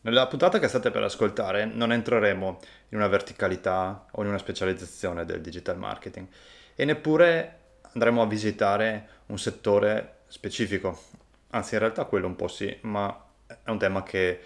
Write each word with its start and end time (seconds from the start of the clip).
Nella 0.00 0.28
puntata 0.28 0.60
che 0.60 0.68
state 0.68 0.92
per 0.92 1.02
ascoltare 1.02 1.64
non 1.64 1.90
entreremo 1.90 2.60
in 2.90 2.98
una 2.98 3.08
verticalità 3.08 4.06
o 4.12 4.22
in 4.22 4.28
una 4.28 4.38
specializzazione 4.38 5.24
del 5.24 5.40
digital 5.40 5.76
marketing 5.76 6.28
e 6.76 6.84
neppure 6.84 7.58
andremo 7.92 8.22
a 8.22 8.26
visitare 8.26 9.08
un 9.26 9.38
settore 9.38 10.18
specifico, 10.28 11.02
anzi 11.50 11.74
in 11.74 11.80
realtà 11.80 12.04
quello 12.04 12.28
un 12.28 12.36
po' 12.36 12.46
sì, 12.46 12.78
ma 12.82 13.24
è 13.46 13.70
un 13.70 13.78
tema 13.78 14.04
che 14.04 14.28
eh, 14.30 14.40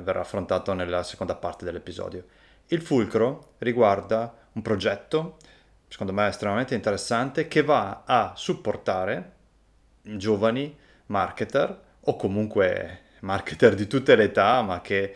verrà 0.00 0.20
affrontato 0.20 0.72
nella 0.72 1.02
seconda 1.02 1.34
parte 1.34 1.66
dell'episodio. 1.66 2.24
Il 2.68 2.80
fulcro 2.80 3.56
riguarda 3.58 4.34
un 4.52 4.62
progetto, 4.62 5.36
secondo 5.88 6.14
me 6.14 6.28
estremamente 6.28 6.74
interessante, 6.74 7.46
che 7.46 7.62
va 7.62 8.04
a 8.06 8.32
supportare 8.36 9.32
giovani 10.00 10.74
marketer 11.06 11.80
o 12.00 12.16
comunque 12.16 13.00
marketer 13.22 13.74
di 13.74 13.86
tutte 13.86 14.14
le 14.14 14.24
età, 14.24 14.62
ma 14.62 14.80
che 14.80 15.14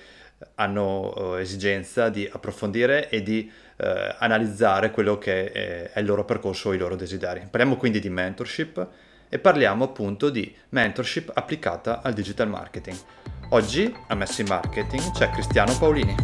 hanno 0.57 1.13
uh, 1.15 1.35
esigenza 1.37 2.09
di 2.09 2.29
approfondire 2.31 3.09
e 3.09 3.23
di 3.23 3.51
uh, 3.77 3.85
analizzare 4.19 4.91
quello 4.91 5.19
che 5.19 5.51
è, 5.51 5.91
è 5.93 6.01
il 6.01 6.07
loro 6.07 6.25
percorso 6.25 6.71
o 6.71 6.75
i 6.75 6.79
loro 6.79 6.97
desideri. 6.97 7.47
Parliamo 7.51 7.77
quindi 7.77 8.01
di 8.01 8.11
mentorship 8.11 8.87
e 9.29 9.39
parliamo 9.39 9.85
appunto 9.85 10.31
di 10.31 10.55
mentorship 10.71 11.31
applicata 11.35 12.03
al 12.03 12.13
digital 12.13 12.49
marketing. 12.49 12.97
Oggi 13.51 13.95
a 14.09 14.15
Messi 14.15 14.43
Marketing 14.43 15.13
c'è 15.13 15.31
Cristiano 15.31 15.77
Paolini. 15.79 16.15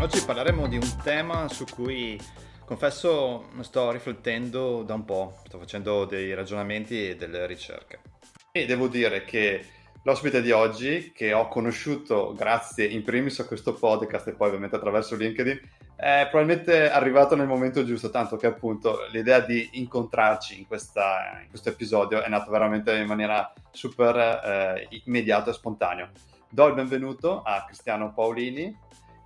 Oggi 0.00 0.20
parleremo 0.24 0.68
di 0.68 0.76
un 0.76 0.96
tema 1.02 1.48
su 1.48 1.64
cui 1.64 2.20
confesso 2.64 3.48
sto 3.60 3.90
riflettendo 3.90 4.82
da 4.82 4.94
un 4.94 5.04
po', 5.04 5.38
sto 5.46 5.58
facendo 5.58 6.04
dei 6.04 6.34
ragionamenti 6.34 7.10
e 7.10 7.16
delle 7.16 7.46
ricerche. 7.46 8.00
E 8.52 8.66
devo 8.66 8.88
dire 8.88 9.24
che 9.24 9.64
l'ospite 10.02 10.42
di 10.42 10.50
oggi, 10.50 11.12
che 11.14 11.32
ho 11.32 11.48
conosciuto 11.48 12.34
grazie 12.34 12.86
in 12.86 13.02
primis 13.02 13.40
a 13.40 13.46
questo 13.46 13.74
podcast 13.74 14.28
e 14.28 14.32
poi 14.32 14.48
ovviamente 14.48 14.76
attraverso 14.76 15.16
LinkedIn, 15.16 15.60
è 15.96 16.26
probabilmente 16.30 16.90
arrivato 16.90 17.36
nel 17.36 17.46
momento 17.46 17.84
giusto, 17.84 18.10
tanto 18.10 18.36
che 18.36 18.46
appunto 18.46 19.06
l'idea 19.12 19.40
di 19.40 19.70
incontrarci 19.72 20.58
in, 20.58 20.66
questa, 20.66 21.40
in 21.42 21.48
questo 21.48 21.68
episodio 21.68 22.22
è 22.22 22.28
nata 22.28 22.50
veramente 22.50 22.94
in 22.94 23.06
maniera 23.06 23.52
super 23.70 24.16
eh, 24.16 24.88
immediata 25.04 25.50
e 25.50 25.54
spontanea. 25.54 26.10
Do 26.48 26.66
il 26.66 26.74
benvenuto 26.74 27.42
a 27.42 27.64
Cristiano 27.64 28.12
Paolini, 28.12 28.76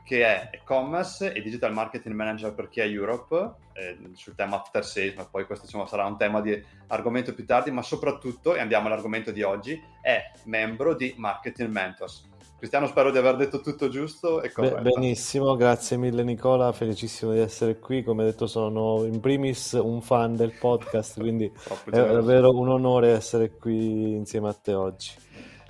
che 0.09 0.25
è 0.25 0.49
e-commerce 0.53 1.35
e 1.35 1.43
digital 1.43 1.75
marketing 1.75 2.15
manager 2.15 2.55
per 2.55 2.71
Kia 2.71 2.85
Europe 2.85 3.57
eh, 3.75 3.99
sul 4.15 4.35
tema 4.35 4.57
after 4.57 4.83
sales, 4.83 5.15
ma 5.15 5.27
poi 5.27 5.45
questo 5.45 5.67
insomma, 5.67 5.87
sarà 5.87 6.07
un 6.07 6.17
tema 6.17 6.41
di 6.41 6.59
argomento 6.87 7.35
più 7.35 7.45
tardi, 7.45 7.71
ma 7.71 7.83
soprattutto, 7.83 8.55
e 8.55 8.61
andiamo 8.61 8.87
all'argomento 8.87 9.33
di 9.33 9.43
oggi, 9.43 9.79
è 10.01 10.33
membro 10.45 10.95
di 10.95 11.13
Marketing 11.19 11.69
Mentors. 11.69 12.27
Cristiano, 12.57 12.87
spero 12.87 13.11
di 13.11 13.19
aver 13.19 13.37
detto 13.37 13.61
tutto 13.61 13.91
giusto 13.91 14.41
e 14.41 14.51
Be- 14.57 14.81
benissimo, 14.81 15.55
grazie 15.57 15.99
mille 15.99 16.25
Nicola, 16.25 16.73
felicissimo 16.73 17.33
di 17.33 17.41
essere 17.41 17.79
qui. 17.79 18.03
Come 18.03 18.25
detto, 18.25 18.47
sono 18.47 19.05
in 19.05 19.21
primis 19.21 19.73
un 19.73 20.01
fan 20.01 20.37
del 20.37 20.55
podcast, 20.59 21.21
quindi 21.21 21.53
è 21.85 21.91
davvero 21.91 22.49
un 22.49 22.71
onore 22.71 23.11
essere 23.11 23.51
qui 23.51 24.15
insieme 24.15 24.49
a 24.49 24.55
te 24.55 24.73
oggi. 24.73 25.13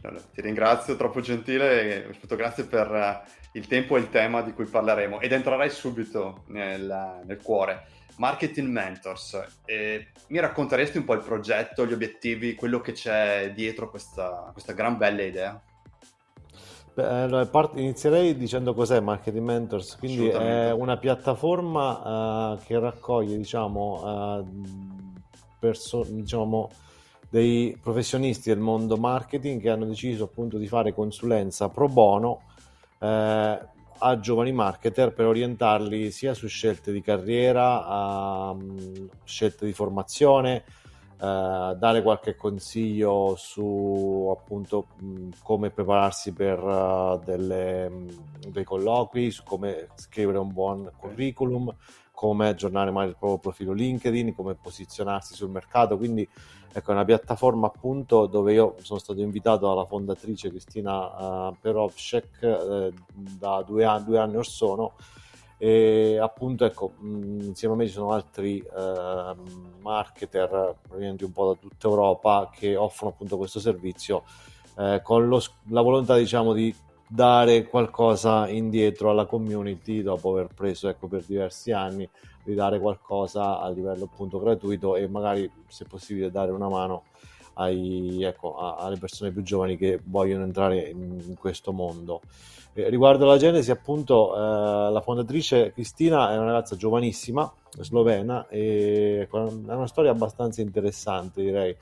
Allora, 0.03 0.23
ti 0.33 0.41
ringrazio, 0.41 0.95
troppo 0.95 1.21
gentile 1.21 1.83
e 1.83 2.03
soprattutto 2.03 2.37
grazie 2.37 2.65
per 2.65 3.37
il 3.53 3.67
tempo 3.67 3.97
è 3.97 4.01
il 4.01 4.11
tema 4.11 4.43
di 4.43 4.53
cui 4.53 4.67
parleremo 4.67 5.21
ed 5.21 5.33
entrerai 5.33 5.71
subito 5.71 6.45
nel, 6.47 7.23
nel 7.25 7.43
cuore. 7.43 7.87
Marketing 8.17 8.69
Mentors, 8.69 9.61
e 9.65 10.09
mi 10.29 10.41
racconteresti 10.41 10.99
un 10.99 11.05
po' 11.05 11.15
il 11.15 11.21
progetto, 11.21 11.87
gli 11.87 11.93
obiettivi, 11.93 12.57
quello 12.57 12.81
che 12.81 12.93
c'è 12.93 13.53
dietro 13.55 13.89
questa, 13.91 14.51
questa 14.53 14.73
gran 14.73 14.97
bella 14.97 15.23
idea? 15.23 15.63
Beh, 16.95 17.47
part- 17.47 17.79
inizierei 17.79 18.37
dicendo 18.37 18.75
cos'è 18.75 18.99
Marketing 18.99 19.45
Mentors, 19.45 19.97
quindi 19.97 20.27
è 20.27 20.73
una 20.73 20.97
piattaforma 20.97 22.55
uh, 22.55 22.59
che 22.65 22.77
raccoglie 22.77 23.37
diciamo, 23.37 24.41
uh, 24.41 24.47
perso- 25.61 26.05
diciamo, 26.09 26.71
dei 27.31 27.79
professionisti 27.81 28.49
del 28.49 28.59
mondo 28.59 28.97
marketing 28.97 29.61
che 29.61 29.71
hanno 29.71 29.85
deciso 29.85 30.25
appunto 30.25 30.59
di 30.59 30.67
fare 30.67 30.93
consulenza 30.93 31.69
pro 31.69 31.87
bono 31.87 32.41
eh, 32.99 33.69
a 34.01 34.21
giovani 34.21 34.53
marketer 34.53 35.13
per 35.13 35.27
orientarli 35.27 36.11
sia 36.11 36.35
su 36.35 36.47
scelte 36.47 36.93
di 36.93 37.01
carriera, 37.01 37.85
a 37.85 38.51
um, 38.51 39.09
scelte 39.25 39.67
di 39.67 39.73
formazione, 39.73 40.65
Uh, 41.19 41.75
dare 41.75 42.01
qualche 42.01 42.37
consiglio 42.37 43.35
su 43.37 44.33
appunto 44.33 44.87
mh, 45.01 45.31
come 45.43 45.71
prepararsi 45.71 46.33
per 46.33 46.63
uh, 46.63 47.21
delle, 47.25 47.89
mh, 47.89 48.51
dei 48.51 48.63
colloqui, 48.63 49.33
su 49.33 49.43
come 49.43 49.89
scrivere 49.97 50.39
un 50.39 50.53
buon 50.53 50.89
curriculum, 50.97 51.75
come 52.13 52.47
aggiornare 52.47 52.93
magari 52.93 53.11
il 53.11 53.17
proprio 53.19 53.39
profilo 53.39 53.73
LinkedIn, 53.73 54.33
come 54.33 54.55
posizionarsi 54.55 55.35
sul 55.35 55.51
mercato. 55.51 55.97
Quindi 55.97 56.29
Ecco, 56.73 56.91
è 56.91 56.95
una 56.95 57.05
piattaforma 57.05 57.67
appunto 57.67 58.27
dove 58.27 58.53
io 58.53 58.75
sono 58.83 58.99
stato 58.99 59.21
invitato 59.21 59.67
dalla 59.67 59.85
fondatrice 59.85 60.51
Cristina 60.51 61.49
uh, 61.49 61.57
Perovcek 61.61 62.39
uh, 62.43 62.93
da 63.13 63.63
due 63.67 63.85
anni, 63.85 64.05
due 64.05 64.19
anni 64.19 64.37
or 64.37 64.47
sono. 64.47 64.93
E 65.61 66.19
appunto 66.21 66.65
ecco 66.65 66.93
mh, 66.99 67.41
insieme 67.41 67.75
a 67.75 67.77
me 67.79 67.87
ci 67.87 67.93
sono 67.93 68.13
altri 68.13 68.63
uh, 68.63 69.81
marketer 69.81 70.77
provenienti 70.87 71.25
un 71.25 71.33
po' 71.33 71.49
da 71.49 71.59
tutta 71.61 71.89
Europa 71.89 72.49
che 72.53 72.77
offrono 72.77 73.13
appunto 73.13 73.37
questo 73.37 73.59
servizio 73.59 74.23
eh, 74.79 75.01
con 75.03 75.27
lo, 75.27 75.43
la 75.71 75.81
volontà 75.81 76.17
diciamo 76.17 76.53
di 76.53 76.73
dare 77.09 77.67
qualcosa 77.67 78.49
indietro 78.49 79.11
alla 79.11 79.25
community 79.25 80.03
dopo 80.03 80.31
aver 80.31 80.49
preso 80.55 80.89
ecco, 80.89 81.09
per 81.09 81.25
diversi 81.25 81.73
anni 81.73 82.09
di 82.49 82.55
dare 82.55 82.81
qualcosa 82.81 83.61
a 83.61 83.69
livello 83.69 84.05
appunto 84.05 84.39
gratuito 84.39 84.97
e 84.97 85.07
magari 85.07 85.51
se 85.67 85.85
possibile 85.85 86.31
dare 86.31 86.51
una 86.51 86.69
mano 86.69 87.05
ai, 87.55 88.23
ecco, 88.23 88.57
alle 88.57 88.97
persone 88.97 89.33
più 89.33 89.43
giovani 89.43 89.77
che 89.77 90.01
vogliono 90.05 90.45
entrare 90.45 90.89
in, 90.89 91.35
questo 91.39 91.73
mondo. 91.73 92.21
Eh, 92.73 92.89
riguardo 92.89 93.25
alla 93.25 93.37
Genesi, 93.37 93.71
appunto, 93.71 94.35
eh, 94.35 94.91
la 94.91 95.01
fondatrice 95.03 95.73
Cristina 95.73 96.33
è 96.33 96.37
una 96.37 96.47
ragazza 96.47 96.77
giovanissima, 96.77 97.53
slovena, 97.81 98.47
e 98.49 99.29
è 99.31 99.37
una 99.37 99.87
storia 99.87 100.13
abbastanza 100.13 100.63
interessante, 100.63 101.43
direi. 101.43 101.77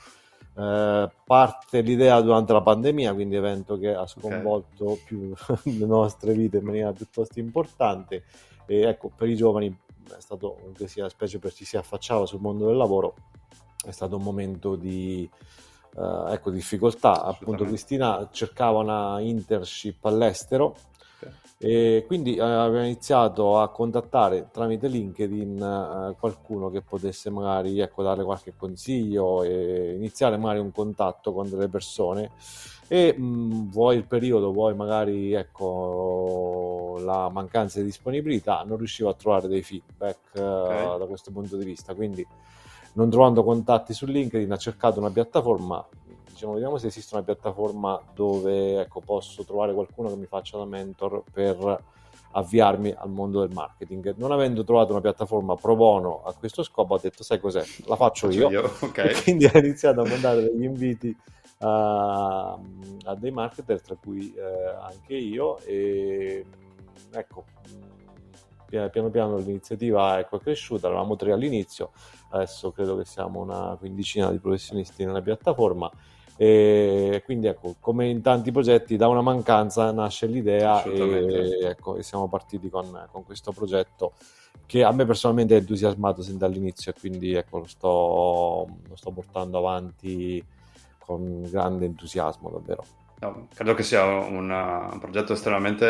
Eh, 0.58 1.10
parte 1.26 1.80
l'idea 1.82 2.18
durante 2.22 2.54
la 2.54 2.62
pandemia, 2.62 3.12
quindi 3.12 3.36
evento 3.36 3.78
che 3.78 3.94
ha 3.94 4.06
sconvolto 4.06 4.92
okay. 4.92 5.04
più 5.04 5.34
le 5.78 5.86
nostre 5.86 6.32
vite 6.32 6.56
in 6.56 6.64
maniera 6.64 6.92
piuttosto 6.92 7.38
importante. 7.38 8.24
E 8.66 8.80
ecco, 8.80 9.10
per 9.14 9.28
i 9.28 9.36
giovani 9.36 9.76
è 10.14 10.20
stato, 10.20 10.54
comunque 10.54 10.86
sia, 10.86 11.08
specie 11.08 11.38
per 11.38 11.52
chi 11.52 11.64
si 11.64 11.76
affacciava 11.76 12.26
sul 12.26 12.40
mondo 12.40 12.66
del 12.66 12.76
lavoro, 12.76 13.14
è 13.84 13.90
stato 13.90 14.16
un 14.16 14.22
momento 14.22 14.76
di 14.76 15.28
uh, 15.94 16.26
ecco, 16.28 16.50
difficoltà. 16.50 17.22
Appunto, 17.24 17.64
Cristina 17.64 18.28
cercava 18.30 18.78
una 18.80 19.20
internship 19.20 20.04
all'estero 20.04 20.76
e 21.58 22.04
quindi 22.06 22.36
eh, 22.36 22.40
abbiamo 22.40 22.84
iniziato 22.84 23.58
a 23.58 23.70
contattare 23.70 24.48
tramite 24.52 24.88
LinkedIn 24.88 25.62
eh, 25.62 26.16
qualcuno 26.18 26.70
che 26.70 26.82
potesse 26.82 27.30
magari 27.30 27.80
ecco, 27.80 28.02
dare 28.02 28.24
qualche 28.24 28.54
consiglio 28.56 29.42
e 29.42 29.94
iniziare 29.94 30.36
magari 30.36 30.58
un 30.58 30.72
contatto 30.72 31.32
con 31.32 31.48
delle 31.48 31.68
persone 31.68 32.30
e 32.88 33.14
mh, 33.16 33.70
vuoi 33.70 33.96
il 33.96 34.06
periodo, 34.06 34.52
vuoi 34.52 34.74
magari 34.74 35.32
ecco, 35.32 36.98
la 37.00 37.28
mancanza 37.30 37.80
di 37.80 37.86
disponibilità, 37.86 38.62
non 38.64 38.76
riuscivo 38.76 39.08
a 39.08 39.14
trovare 39.14 39.48
dei 39.48 39.62
feedback 39.62 40.18
okay. 40.34 40.94
uh, 40.94 40.98
da 40.98 41.06
questo 41.06 41.32
punto 41.32 41.56
di 41.56 41.64
vista. 41.64 41.94
Quindi, 41.94 42.24
non 42.94 43.10
trovando 43.10 43.42
contatti 43.42 43.92
su 43.92 44.06
LinkedIn, 44.06 44.50
ha 44.52 44.56
cercato 44.56 45.00
una 45.00 45.10
piattaforma. 45.10 45.84
Diciamo, 46.36 46.52
vediamo 46.52 46.76
se 46.76 46.88
esiste 46.88 47.14
una 47.14 47.24
piattaforma 47.24 47.98
dove 48.14 48.78
ecco, 48.82 49.00
posso 49.00 49.42
trovare 49.42 49.72
qualcuno 49.72 50.10
che 50.10 50.16
mi 50.16 50.26
faccia 50.26 50.58
da 50.58 50.66
mentor 50.66 51.22
per 51.32 51.82
avviarmi 52.32 52.94
al 52.94 53.08
mondo 53.08 53.40
del 53.40 53.54
marketing. 53.54 54.12
Non 54.18 54.32
avendo 54.32 54.62
trovato 54.62 54.92
una 54.92 55.00
piattaforma 55.00 55.56
pro 55.56 55.74
bono 55.76 56.24
a 56.24 56.34
questo 56.34 56.62
scopo, 56.62 56.92
ho 56.92 56.98
detto: 56.98 57.22
Sai 57.22 57.40
cos'è? 57.40 57.64
La 57.86 57.96
faccio, 57.96 58.28
faccio 58.28 58.30
io. 58.38 58.50
io. 58.50 58.70
Okay. 58.86 59.22
Quindi 59.22 59.46
ho 59.46 59.58
iniziato 59.58 60.02
a 60.02 60.06
mandare 60.06 60.42
degli 60.42 60.64
inviti 60.64 61.16
a, 61.60 62.50
a 62.52 63.14
dei 63.14 63.30
marketer, 63.30 63.80
tra 63.80 63.96
cui 63.96 64.34
eh, 64.34 64.74
anche 64.78 65.14
io. 65.14 65.56
E 65.60 66.44
ecco, 67.12 67.44
piano 68.90 69.08
piano 69.08 69.38
l'iniziativa 69.38 70.18
ecco, 70.18 70.36
è 70.36 70.40
cresciuta, 70.40 70.88
eravamo 70.88 71.16
tre 71.16 71.32
all'inizio, 71.32 71.92
adesso 72.32 72.72
credo 72.72 72.94
che 72.94 73.06
siamo 73.06 73.40
una 73.40 73.74
quindicina 73.78 74.30
di 74.30 74.38
professionisti 74.38 75.02
nella 75.02 75.22
piattaforma 75.22 75.90
E 76.36 77.22
quindi 77.24 77.46
ecco, 77.46 77.76
come 77.80 78.08
in 78.08 78.20
tanti 78.20 78.52
progetti, 78.52 78.96
da 78.96 79.08
una 79.08 79.22
mancanza 79.22 79.90
nasce 79.90 80.26
l'idea 80.26 80.82
e, 80.82 81.58
ecco, 81.62 81.96
e 81.96 82.02
siamo 82.02 82.28
partiti 82.28 82.68
con, 82.68 83.08
con, 83.10 83.24
questo 83.24 83.52
progetto 83.52 84.12
che 84.66 84.82
a 84.82 84.92
me 84.92 85.06
personalmente 85.06 85.54
ha 85.54 85.58
entusiasmato 85.58 86.22
sin 86.22 86.36
dall'inizio 86.36 86.90
e 86.90 87.00
quindi 87.00 87.34
ecco, 87.34 87.58
lo, 87.58 87.66
sto, 87.66 88.68
lo 88.86 88.96
sto 88.96 89.10
portando 89.12 89.58
avanti 89.58 90.44
con 90.98 91.48
grande 91.48 91.86
entusiasmo 91.86 92.50
davvero. 92.50 92.84
No, 93.20 93.48
credo 93.54 93.72
che 93.72 93.82
sia 93.82 94.04
una, 94.04 94.90
un 94.92 94.98
progetto 94.98 95.32
estremamente, 95.32 95.86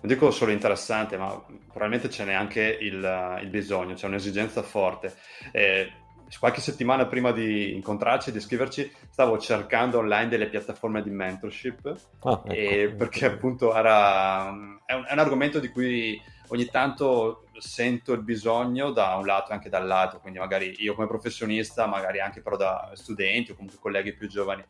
non 0.00 0.12
dico 0.12 0.30
solo 0.30 0.52
interessante, 0.52 1.16
ma 1.16 1.42
probabilmente 1.72 2.08
ce 2.08 2.24
n'è 2.24 2.34
anche 2.34 2.78
il, 2.80 3.38
il 3.42 3.48
bisogno, 3.48 3.94
c'è 3.94 4.06
un'esigenza 4.06 4.62
forte. 4.62 5.12
Eh, 5.50 5.90
qualche 6.38 6.60
settimana 6.60 7.06
prima 7.06 7.32
di 7.32 7.74
incontrarci 7.74 8.28
e 8.28 8.32
di 8.32 8.40
scriverci 8.40 8.92
stavo 9.10 9.38
cercando 9.38 9.98
online 9.98 10.28
delle 10.28 10.48
piattaforme 10.48 11.02
di 11.02 11.10
mentorship. 11.10 11.96
Ah, 12.20 12.42
ecco. 12.44 12.96
perché 12.96 13.26
appunto 13.26 13.74
era 13.74 14.48
è 14.84 14.92
un, 14.92 15.04
è 15.06 15.12
un, 15.12 15.18
argomento 15.18 15.58
di 15.58 15.68
cui 15.68 16.20
ogni 16.48 16.66
tanto 16.66 17.44
sento 17.58 18.12
il 18.12 18.22
bisogno 18.22 18.90
da 18.90 19.14
un 19.16 19.24
lato 19.24 19.50
e 19.50 19.54
anche 19.54 19.70
dall'altro. 19.70 20.20
Quindi 20.20 20.38
magari 20.38 20.74
io 20.78 20.94
come 20.94 21.06
professionista 21.06 21.86
magari 21.86 22.20
anche 22.20 22.42
però 22.42 22.56
da 22.56 22.90
studenti 22.94 23.52
o 23.52 23.54
comunque 23.54 23.80
colleghi 23.80 24.12
più 24.12 24.28
giovani. 24.28 24.64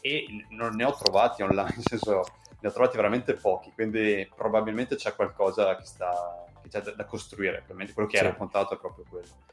E 0.00 0.26
non 0.50 0.74
ne 0.74 0.84
ho 0.84 0.94
trovati 0.94 1.42
online 1.42 1.72
nel 1.76 1.86
senso 1.86 2.24
ne 2.60 2.68
ho 2.68 2.72
trovati 2.72 2.96
veramente 2.96 3.34
pochi. 3.34 3.70
Quindi 3.72 4.28
probabilmente 4.34 4.96
c'è 4.96 5.14
qualcosa 5.14 5.76
che 5.76 5.84
sta 5.84 6.44
che 6.60 6.68
c'è 6.70 6.80
da, 6.80 6.90
da 6.92 7.04
costruire. 7.04 7.58
Probabilmente 7.58 7.92
quello 7.92 8.08
che 8.08 8.16
sì. 8.16 8.24
hai 8.24 8.30
raccontato 8.30 8.74
è 8.74 8.78
proprio 8.78 9.04
quello 9.08 9.52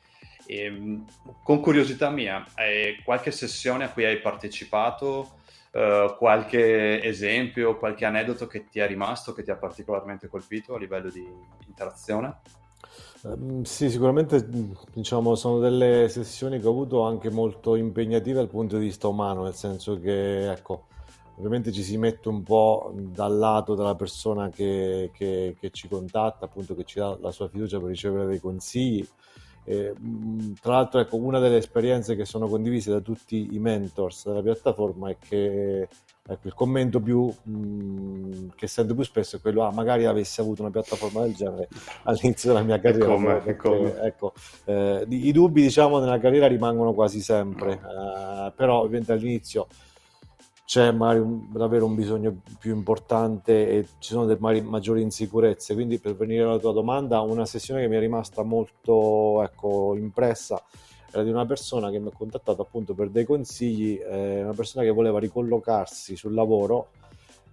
e, 0.52 0.66
ehm, 0.66 1.06
con 1.44 1.62
curiosità 1.62 2.10
mia, 2.10 2.46
hai 2.56 3.02
qualche 3.04 3.32
sessione 3.32 3.86
a 3.86 3.90
cui 3.90 4.04
hai 4.04 4.20
partecipato, 4.20 5.36
uh, 5.72 6.16
qualche 6.18 7.02
esempio, 7.02 7.78
qualche 7.78 8.04
aneddoto 8.04 8.48
che 8.48 8.68
ti 8.70 8.80
è 8.80 8.88
rimasto, 8.88 9.32
che 9.34 9.44
ti 9.44 9.52
ha 9.52 9.56
particolarmente 9.56 10.28
colpito 10.28 10.76
a 10.76 10.78
livello 10.78 11.10
di 11.10 11.26
interazione? 11.68 12.40
Um, 13.22 13.64
sì, 13.64 13.90
sicuramente 13.90 14.46
diciamo, 14.94 15.36
sono 15.36 15.60
delle 15.60 16.10
sessioni 16.10 16.60
che 16.60 16.68
ho 16.68 16.72
avuto 16.72 17.04
anche 17.04 17.30
molto 17.30 17.76
impegnative 17.76 18.36
dal 18.36 18.50
punto 18.50 18.78
di 18.78 18.86
vista 18.86 19.08
umano, 19.08 19.44
nel 19.44 19.54
senso 19.54 20.00
che 20.00 20.52
ecco, 20.52 20.88
ovviamente 21.38 21.72
ci 21.72 21.84
si 21.84 21.98
mette 21.98 22.28
un 22.28 22.44
po' 22.44 22.92
dal 22.94 23.38
lato 23.38 23.76
della 23.76 23.96
persona 23.96 24.50
che, 24.50 25.12
che, 25.14 25.56
che 25.58 25.70
ci 25.70 25.88
contatta, 25.88 26.46
appunto 26.46 26.76
che 26.76 26.84
ci 26.84 27.00
dà 27.00 27.16
la 27.22 27.32
sua 27.32 27.48
fiducia 27.48 27.80
per 27.80 27.88
ricevere 27.88 28.26
dei 28.26 28.40
consigli 28.40 29.08
eh, 29.64 29.94
tra 30.60 30.74
l'altro, 30.74 31.00
ecco, 31.00 31.18
una 31.18 31.40
delle 31.40 31.58
esperienze 31.58 32.16
che 32.16 32.26
sono 32.26 32.48
condivise 32.48 32.92
da 32.92 33.00
tutti 33.00 33.50
i 33.52 33.60
mentors 33.60 34.28
della 34.28 34.42
piattaforma 34.42 35.10
è 35.10 35.18
che 35.20 35.88
ecco, 36.28 36.48
il 36.48 36.54
commento 36.54 37.00
più, 37.00 37.32
mh, 37.44 38.54
che 38.56 38.68
sento 38.68 38.96
più 38.96 39.04
spesso 39.04 39.36
è 39.36 39.42
quello: 39.42 39.64
ah, 39.64 39.72
magari 39.72 40.06
avessi 40.06 40.42
avuto 40.42 40.62
una 40.64 40.72
piattaforma 40.72 41.22
del 41.22 41.36
genere 41.36 41.68
all'inizio 42.04 42.50
della 42.50 42.64
mia 42.64 42.80
carriera. 42.80 43.14
Come, 43.14 43.34
perché, 43.36 43.56
come. 43.56 44.02
Ecco, 44.02 44.34
eh, 44.66 45.06
i 45.10 45.32
dubbi, 45.32 45.62
diciamo, 45.62 46.00
nella 46.00 46.20
carriera 46.20 46.48
rimangono 46.48 46.94
quasi 46.94 47.22
sempre, 47.22 47.74
eh, 47.74 48.52
però 48.56 48.82
ovviamente 48.82 49.12
all'inizio 49.12 49.68
c'è 50.72 50.90
magari 50.90 51.20
un, 51.20 51.52
davvero 51.52 51.86
un 51.86 51.96
bisogno 51.96 52.34
più 52.58 52.74
importante 52.74 53.68
e 53.68 53.88
ci 54.00 54.14
sono 54.14 54.24
delle 54.24 54.62
maggiori 54.62 55.02
insicurezze. 55.02 55.74
Quindi 55.74 56.00
per 56.00 56.16
venire 56.16 56.44
alla 56.44 56.60
tua 56.60 56.72
domanda, 56.72 57.20
una 57.20 57.46
sessione 57.46 57.82
che 57.82 57.90
mi 57.90 57.98
è 57.98 58.00
rimasta 58.00 58.42
molto 58.44 59.44
ecco, 59.44 59.98
impressa 59.98 60.64
era 61.12 61.24
di 61.24 61.30
una 61.30 61.46
persona 61.46 61.90
che 61.90 62.00
mi 62.00 62.08
ha 62.08 62.14
contattato 62.18 62.62
appunto 62.62 62.94
per 62.94 63.10
dei 63.10 63.26
consigli, 63.26 64.00
eh, 64.00 64.44
una 64.44 64.54
persona 64.54 64.86
che 64.86 64.92
voleva 64.92 65.20
ricollocarsi 65.20 66.16
sul 66.16 66.34
lavoro 66.34 66.92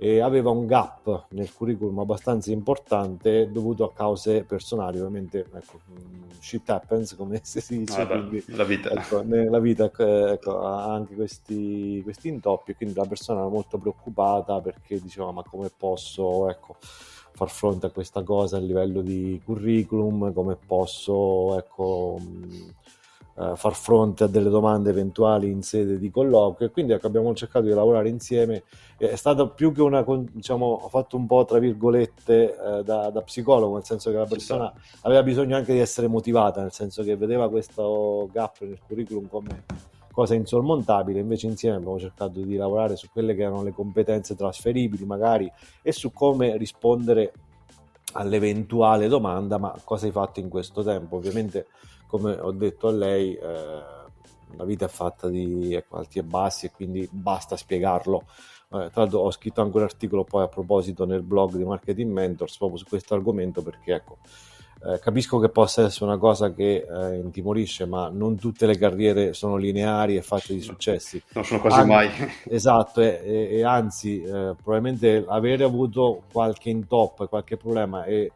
e 0.00 0.20
aveva 0.20 0.50
un 0.50 0.66
gap 0.66 1.26
nel 1.30 1.52
curriculum 1.52 1.98
abbastanza 1.98 2.52
importante 2.52 3.50
dovuto 3.50 3.82
a 3.82 3.92
cause 3.92 4.44
personali, 4.44 4.98
ovviamente 4.98 5.46
ecco, 5.52 5.80
mm, 5.90 6.30
shit 6.38 6.70
happens 6.70 7.16
come 7.16 7.40
si 7.44 7.78
dice, 7.78 8.00
ah, 8.00 8.06
quindi, 8.06 8.44
la 8.46 8.62
vita, 8.62 8.90
ecco, 8.90 9.22
nella 9.22 9.58
vita 9.58 9.86
ecco, 9.86 10.28
ecco, 10.28 10.60
ha 10.60 10.92
anche 10.92 11.16
questi, 11.16 12.00
questi 12.04 12.28
intoppi, 12.28 12.74
quindi 12.74 12.94
la 12.94 13.06
persona 13.06 13.40
era 13.40 13.48
molto 13.48 13.76
preoccupata 13.76 14.60
perché 14.60 15.00
diceva 15.00 15.32
ma 15.32 15.42
come 15.42 15.68
posso 15.76 16.48
ecco, 16.48 16.76
far 16.80 17.50
fronte 17.50 17.86
a 17.86 17.90
questa 17.90 18.22
cosa 18.22 18.56
a 18.56 18.60
livello 18.60 19.00
di 19.00 19.40
curriculum, 19.44 20.32
come 20.32 20.56
posso 20.64 21.58
ecco, 21.58 22.20
uh, 23.38 23.56
far 23.56 23.74
fronte 23.74 24.24
a 24.24 24.26
delle 24.26 24.50
domande 24.50 24.90
eventuali 24.90 25.50
in 25.50 25.62
sede 25.62 25.98
di 25.98 26.10
colloquio 26.10 26.68
e 26.68 26.70
quindi 26.70 26.92
ecco, 26.92 27.06
abbiamo 27.06 27.32
cercato 27.34 27.66
di 27.66 27.72
lavorare 27.72 28.08
insieme. 28.08 28.64
È 28.96 29.14
stato 29.14 29.50
più 29.50 29.72
che 29.72 29.80
una 29.80 30.04
diciamo 30.32 30.66
ho 30.66 30.88
fatto 30.88 31.16
un 31.16 31.26
po' 31.26 31.44
tra 31.44 31.58
virgolette 31.58 32.56
uh, 32.58 32.82
da, 32.82 33.10
da, 33.10 33.22
psicologo 33.22 33.74
nel 33.74 33.84
senso 33.84 34.10
che 34.10 34.16
la 34.16 34.26
persona 34.26 34.72
aveva 35.02 35.22
bisogno 35.22 35.56
anche 35.56 35.72
di 35.72 35.78
essere 35.78 36.08
motivata 36.08 36.60
nel 36.60 36.72
senso 36.72 37.04
che 37.04 37.16
vedeva 37.16 37.48
questo 37.48 38.28
gap 38.32 38.56
nel 38.60 38.78
curriculum 38.86 39.28
come 39.28 39.64
cosa 40.18 40.34
insormontabile, 40.34 41.20
invece 41.20 41.46
insieme 41.46 41.76
abbiamo 41.76 41.96
cercato 41.96 42.40
di 42.40 42.56
lavorare 42.56 42.96
su 42.96 43.06
quelle 43.12 43.36
che 43.36 43.42
erano 43.42 43.62
le 43.62 43.70
competenze 43.70 44.34
trasferibili 44.34 45.04
magari 45.04 45.48
e 45.80 45.92
su 45.92 46.12
come 46.12 46.56
rispondere 46.56 47.32
all'eventuale 48.14 49.06
domanda 49.06 49.58
ma 49.58 49.72
cosa 49.84 50.06
hai 50.06 50.10
fatto 50.10 50.40
in 50.40 50.48
questo 50.48 50.82
tempo? 50.82 51.14
Ovviamente 51.14 51.66
come 52.08 52.32
ho 52.32 52.50
detto 52.50 52.88
a 52.88 52.92
lei, 52.92 53.34
eh, 53.34 53.82
la 54.56 54.64
vita 54.64 54.86
è 54.86 54.88
fatta 54.88 55.28
di 55.28 55.80
alti 55.90 56.18
e 56.18 56.22
bassi 56.24 56.66
e 56.66 56.70
quindi 56.72 57.08
basta 57.10 57.56
spiegarlo. 57.56 58.24
Eh, 58.70 58.90
tra 58.90 59.02
l'altro 59.02 59.20
ho 59.20 59.30
scritto 59.30 59.60
anche 59.60 59.76
un 59.76 59.82
articolo 59.84 60.24
poi 60.24 60.42
a 60.42 60.48
proposito 60.48 61.04
nel 61.04 61.22
blog 61.22 61.54
di 61.54 61.64
Marketing 61.64 62.10
Mentors 62.10 62.58
proprio 62.58 62.78
su 62.78 62.86
questo 62.86 63.14
argomento 63.14 63.62
perché 63.62 63.94
ecco, 63.94 64.18
eh, 64.84 65.00
capisco 65.00 65.38
che 65.38 65.48
possa 65.48 65.82
essere 65.82 66.04
una 66.04 66.18
cosa 66.18 66.52
che 66.52 66.86
eh, 66.88 67.16
intimorisce, 67.16 67.84
ma 67.84 68.08
non 68.08 68.36
tutte 68.36 68.64
le 68.66 68.78
carriere 68.78 69.32
sono 69.32 69.56
lineari 69.56 70.16
e 70.16 70.22
fatte 70.22 70.54
di 70.54 70.60
successi. 70.60 71.20
Non 71.32 71.44
sono 71.44 71.60
quasi 71.60 71.80
An- 71.80 71.86
mai. 71.86 72.08
Esatto, 72.48 73.00
e, 73.00 73.20
e, 73.24 73.56
e 73.56 73.64
anzi, 73.64 74.22
eh, 74.22 74.54
probabilmente 74.62 75.24
avere 75.26 75.64
avuto 75.64 76.22
qualche 76.32 76.70
intop, 76.70 77.28
qualche 77.28 77.56
problema 77.56 78.04
e 78.04 78.32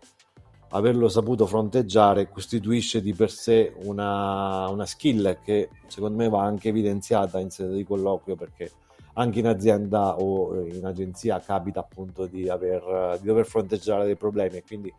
averlo 0.72 1.08
saputo 1.08 1.46
fronteggiare 1.46 2.28
costituisce 2.28 3.00
di 3.00 3.12
per 3.12 3.30
sé 3.30 3.72
una, 3.84 4.69
una 4.69 4.86
skill 4.86 5.38
che 5.42 5.69
secondo 5.86 6.16
me 6.16 6.28
va 6.28 6.42
anche 6.42 6.69
evidenziata 6.69 7.38
in 7.38 7.50
sede 7.50 7.74
di 7.74 7.84
colloquio 7.84 8.36
perché 8.36 8.70
anche 9.14 9.40
in 9.40 9.46
azienda 9.46 10.19
o 10.19 10.64
in 10.64 10.84
agenzia 10.84 11.38
capita 11.40 11.80
appunto 11.80 12.26
di, 12.26 12.48
aver, 12.48 13.19
di 13.20 13.26
dover 13.26 13.44
fronteggiare 13.44 14.06
dei 14.06 14.16
problemi. 14.16 14.56
E 14.56 14.64
quindi 14.64 14.92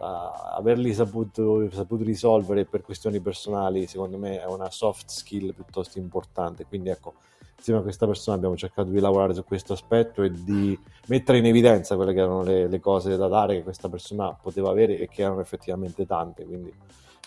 averli 0.00 0.92
saputo, 0.94 1.68
saputo, 1.70 2.04
risolvere 2.04 2.64
per 2.64 2.82
questioni 2.82 3.20
personali 3.20 3.86
secondo 3.86 4.18
me 4.18 4.40
è 4.40 4.46
una 4.46 4.70
soft 4.70 5.08
skill 5.08 5.52
piuttosto 5.54 5.98
importante 5.98 6.66
quindi 6.66 6.90
ecco 6.90 7.14
insieme 7.58 7.80
a 7.80 7.82
questa 7.82 8.06
persona 8.06 8.36
abbiamo 8.36 8.56
cercato 8.56 8.88
di 8.90 9.00
lavorare 9.00 9.34
su 9.34 9.44
questo 9.44 9.72
aspetto 9.72 10.22
e 10.22 10.30
di 10.30 10.78
mettere 11.06 11.38
in 11.38 11.46
evidenza 11.46 11.96
quelle 11.96 12.14
che 12.14 12.20
erano 12.20 12.42
le, 12.42 12.68
le 12.68 12.80
cose 12.80 13.16
da 13.16 13.26
dare 13.26 13.56
che 13.56 13.62
questa 13.62 13.88
persona 13.88 14.32
poteva 14.32 14.70
avere 14.70 14.98
e 14.98 15.08
che 15.08 15.22
erano 15.22 15.40
effettivamente 15.40 16.06
tante. 16.06 16.44
Quindi 16.44 16.72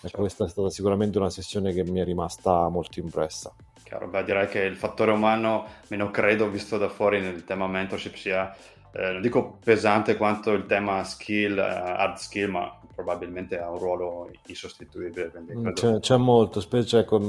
ecco, 0.01 0.19
questa 0.19 0.45
è 0.45 0.47
stata 0.47 0.69
sicuramente 0.69 1.17
una 1.17 1.29
sessione 1.29 1.73
che 1.73 1.83
mi 1.83 1.99
è 1.99 2.05
rimasta 2.05 2.69
molto 2.69 2.99
impressa. 2.99 3.53
Chiaro, 3.83 4.07
beh, 4.07 4.23
direi 4.23 4.47
che 4.47 4.61
il 4.61 4.77
fattore 4.77 5.11
umano, 5.11 5.65
meno 5.89 6.09
credo, 6.11 6.49
visto 6.49 6.77
da 6.77 6.87
fuori 6.87 7.19
nel 7.19 7.43
tema 7.43 7.67
mentorship, 7.67 8.15
sia 8.15 8.55
eh, 8.93 9.11
non 9.11 9.21
dico 9.21 9.57
pesante 9.63 10.17
quanto 10.17 10.51
il 10.51 10.65
tema 10.65 11.03
skill, 11.03 11.57
uh, 11.57 11.61
hard 11.61 12.17
skill, 12.17 12.49
ma 12.49 12.77
probabilmente 12.93 13.57
ha 13.57 13.69
un 13.69 13.77
ruolo 13.77 14.29
insostituibile. 14.47 15.31
Mm, 15.55 15.71
c'è, 15.71 15.99
c'è, 15.99 16.17
molto, 16.17 16.59
specie, 16.59 16.99
ecco, 16.99 17.19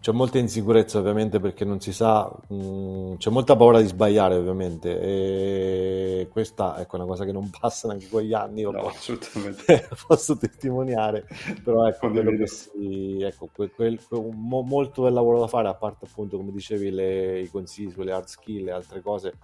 c'è 0.00 0.12
molta 0.12 0.38
insicurezza 0.38 0.98
ovviamente 0.98 1.38
perché 1.38 1.64
non 1.64 1.78
si 1.78 1.92
sa, 1.92 2.30
mh, 2.48 2.54
mm, 2.54 3.14
c'è 3.16 3.30
molta 3.30 3.54
paura 3.54 3.80
di 3.80 3.86
sbagliare 3.86 4.34
ovviamente 4.34 4.98
e 4.98 6.28
questa 6.30 6.80
ecco, 6.80 6.96
è 6.96 7.00
una 7.00 7.08
cosa 7.08 7.24
che 7.24 7.32
non 7.32 7.50
passa 7.50 7.88
neanche 7.88 8.08
con 8.08 8.22
gli 8.22 8.32
anni, 8.32 8.62
no, 8.62 8.86
assolutamente. 8.86 9.88
posso 10.06 10.36
testimoniare, 10.36 11.26
però 11.62 11.86
ecco, 11.86 12.10
si, 12.46 13.20
ecco 13.20 13.48
quel, 13.54 13.70
quel, 13.74 14.00
quel, 14.02 14.30
mo, 14.34 14.62
molto 14.62 15.04
del 15.04 15.12
lavoro 15.12 15.38
da 15.38 15.46
fare, 15.46 15.68
a 15.68 15.74
parte 15.74 16.06
appunto 16.06 16.38
come 16.38 16.50
dicevi 16.50 16.90
le, 16.90 17.40
i 17.40 17.48
consigli 17.48 17.90
sulle 17.90 18.12
hard 18.12 18.26
skill 18.26 18.68
e 18.68 18.72
altre 18.72 19.02
cose 19.02 19.34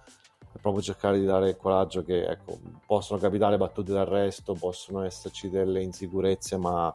proprio 0.59 0.81
cercare 0.81 1.19
di 1.19 1.25
dare 1.25 1.49
il 1.49 1.57
coraggio 1.57 2.03
che 2.03 2.23
ecco, 2.25 2.57
possono 2.85 3.19
capitare 3.19 3.57
battute 3.57 3.93
d'arresto, 3.93 4.53
possono 4.53 5.03
esserci 5.03 5.49
delle 5.49 5.81
insicurezze, 5.81 6.57
ma 6.57 6.93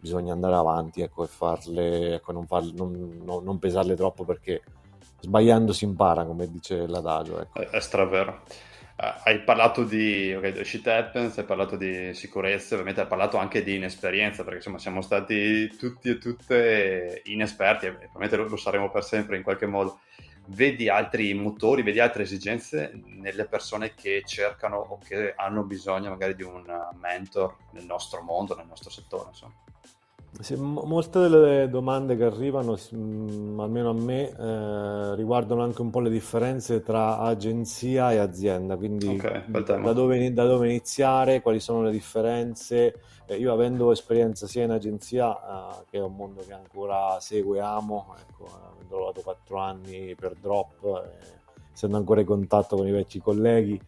bisogna 0.00 0.32
andare 0.32 0.54
avanti 0.54 1.02
ecco, 1.02 1.24
e 1.24 1.26
farle, 1.26 2.14
ecco, 2.14 2.32
non, 2.32 2.46
farle 2.46 2.72
non, 2.74 3.20
non, 3.22 3.44
non, 3.44 3.58
pesarle 3.58 3.94
troppo 3.94 4.24
perché 4.24 4.62
sbagliando 5.20 5.72
si 5.72 5.84
impara, 5.84 6.24
come 6.24 6.50
dice 6.50 6.86
l'adagio. 6.86 7.40
Ecco. 7.40 7.60
È, 7.60 7.68
è 7.68 7.80
stravero. 7.80 8.42
Uh, 8.96 9.12
hai 9.24 9.40
parlato 9.40 9.84
di 9.84 10.34
okay, 10.34 10.64
shit 10.64 10.86
happens, 10.86 11.38
hai 11.38 11.44
parlato 11.44 11.76
di 11.76 12.12
sicurezza, 12.14 12.74
ovviamente 12.74 13.00
hai 13.00 13.06
parlato 13.06 13.36
anche 13.36 13.62
di 13.62 13.76
inesperienza, 13.76 14.42
perché 14.42 14.58
insomma 14.58 14.78
siamo 14.78 15.00
stati 15.00 15.68
tutti 15.76 16.10
e 16.10 16.18
tutte 16.18 17.22
inesperti 17.24 17.86
e 17.86 17.92
probabilmente 17.92 18.36
lo, 18.36 18.48
lo 18.48 18.56
saremo 18.56 18.90
per 18.90 19.04
sempre 19.04 19.36
in 19.36 19.42
qualche 19.42 19.66
modo 19.66 20.00
vedi 20.50 20.88
altri 20.88 21.32
motori, 21.34 21.82
vedi 21.82 22.00
altre 22.00 22.22
esigenze 22.24 22.92
nelle 23.04 23.46
persone 23.46 23.94
che 23.94 24.22
cercano 24.26 24.76
o 24.76 24.98
che 24.98 25.34
hanno 25.36 25.62
bisogno 25.62 26.10
magari 26.10 26.34
di 26.34 26.42
un 26.42 26.64
mentor 27.00 27.56
nel 27.72 27.84
nostro 27.84 28.22
mondo, 28.22 28.56
nel 28.56 28.66
nostro 28.66 28.90
settore. 28.90 29.28
Insomma. 29.28 29.54
Sì, 30.38 30.54
molte 30.56 31.18
delle 31.18 31.68
domande 31.68 32.16
che 32.16 32.24
arrivano, 32.24 32.72
mh, 32.72 33.58
almeno 33.58 33.90
a 33.90 33.92
me, 33.92 34.30
eh, 34.30 35.14
riguardano 35.16 35.62
anche 35.62 35.82
un 35.82 35.90
po' 35.90 36.00
le 36.00 36.08
differenze 36.08 36.82
tra 36.82 37.18
agenzia 37.18 38.12
e 38.12 38.18
azienda, 38.18 38.76
quindi 38.76 39.08
okay, 39.08 39.42
da, 39.50 39.92
dove, 39.92 40.32
da, 40.32 40.46
dove, 40.46 40.68
iniziare, 40.68 41.42
quali 41.42 41.60
sono 41.60 41.82
le 41.82 41.90
differenze. 41.90 43.00
Eh, 43.26 43.36
io 43.36 43.52
avendo 43.52 43.90
esperienza 43.92 44.46
sia 44.46 44.64
in 44.64 44.70
agenzia, 44.70 45.34
eh, 45.34 45.84
che 45.90 45.98
è 45.98 46.02
un 46.02 46.14
mondo 46.14 46.42
che 46.46 46.54
ancora 46.54 47.18
seguo 47.20 47.56
e 47.56 47.60
amo, 47.60 48.14
ecco, 48.18 48.46
avendo 48.46 48.96
lavorato 48.96 49.20
quattro 49.20 49.58
anni 49.58 50.14
per 50.14 50.36
Drop, 50.40 51.10
essendo 51.72 51.96
ancora 51.96 52.20
in 52.20 52.26
contatto 52.26 52.76
con 52.76 52.86
i 52.86 52.92
vecchi 52.92 53.20
colleghi, 53.20 53.78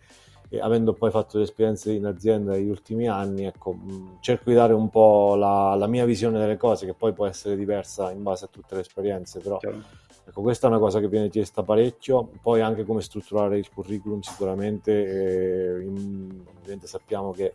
e 0.52 0.60
avendo 0.60 0.92
poi 0.92 1.10
fatto 1.10 1.38
le 1.38 1.44
esperienze 1.44 1.92
in 1.92 2.04
azienda 2.04 2.52
negli 2.52 2.68
ultimi 2.68 3.08
anni, 3.08 3.46
ecco, 3.46 3.72
mh, 3.72 4.18
cerco 4.20 4.50
di 4.50 4.54
dare 4.54 4.74
un 4.74 4.90
po' 4.90 5.34
la, 5.34 5.74
la, 5.74 5.86
mia 5.86 6.04
visione 6.04 6.38
delle 6.38 6.58
cose, 6.58 6.84
che 6.84 6.92
poi 6.92 7.14
può 7.14 7.24
essere 7.24 7.56
diversa 7.56 8.10
in 8.10 8.22
base 8.22 8.44
a 8.44 8.48
tutte 8.48 8.74
le 8.74 8.82
esperienze, 8.82 9.40
però 9.40 9.58
ecco, 9.58 10.42
questa 10.42 10.66
è 10.66 10.70
una 10.70 10.78
cosa 10.78 11.00
che 11.00 11.08
viene 11.08 11.30
chiesta 11.30 11.62
parecchio, 11.62 12.28
poi 12.42 12.60
anche 12.60 12.84
come 12.84 13.00
strutturare 13.00 13.56
il 13.56 13.70
curriculum 13.72 14.20
sicuramente, 14.20 14.92
eh, 14.92 15.84
in, 15.84 16.44
ovviamente 16.54 16.86
sappiamo 16.86 17.32
che 17.32 17.54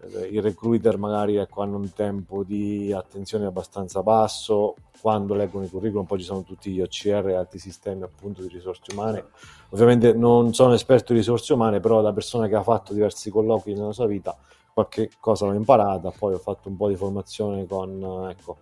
eh, 0.00 0.26
i 0.26 0.40
recruiter 0.40 0.98
magari 0.98 1.36
ecco, 1.36 1.62
hanno 1.62 1.76
un 1.76 1.92
tempo 1.92 2.42
di 2.42 2.92
attenzione 2.92 3.46
abbastanza 3.46 4.02
basso, 4.02 4.74
quando 5.00 5.34
leggono 5.34 5.64
i 5.64 5.68
curriculum 5.68 6.04
poi 6.04 6.18
ci 6.18 6.24
sono 6.24 6.42
tutti 6.42 6.70
gli 6.70 6.80
OCR 6.80 7.28
e 7.28 7.34
altri 7.34 7.58
sistemi 7.58 8.02
appunto 8.02 8.42
di 8.42 8.48
risorse 8.48 8.92
umane. 8.92 9.24
Ovviamente 9.70 10.12
non 10.12 10.54
sono 10.54 10.74
esperto 10.74 11.12
di 11.12 11.20
risorse 11.20 11.52
umane, 11.52 11.80
però 11.80 12.00
da 12.00 12.12
persona 12.12 12.48
che 12.48 12.56
ha 12.56 12.62
fatto 12.62 12.92
diversi 12.92 13.30
colloqui 13.30 13.74
nella 13.74 13.92
sua 13.92 14.06
vita 14.06 14.36
qualche 14.72 15.10
cosa 15.20 15.46
l'ho 15.46 15.54
imparata, 15.54 16.10
poi 16.10 16.34
ho 16.34 16.38
fatto 16.38 16.68
un 16.68 16.76
po' 16.76 16.88
di 16.88 16.96
formazione 16.96 17.66
con, 17.66 18.28
ecco, 18.28 18.58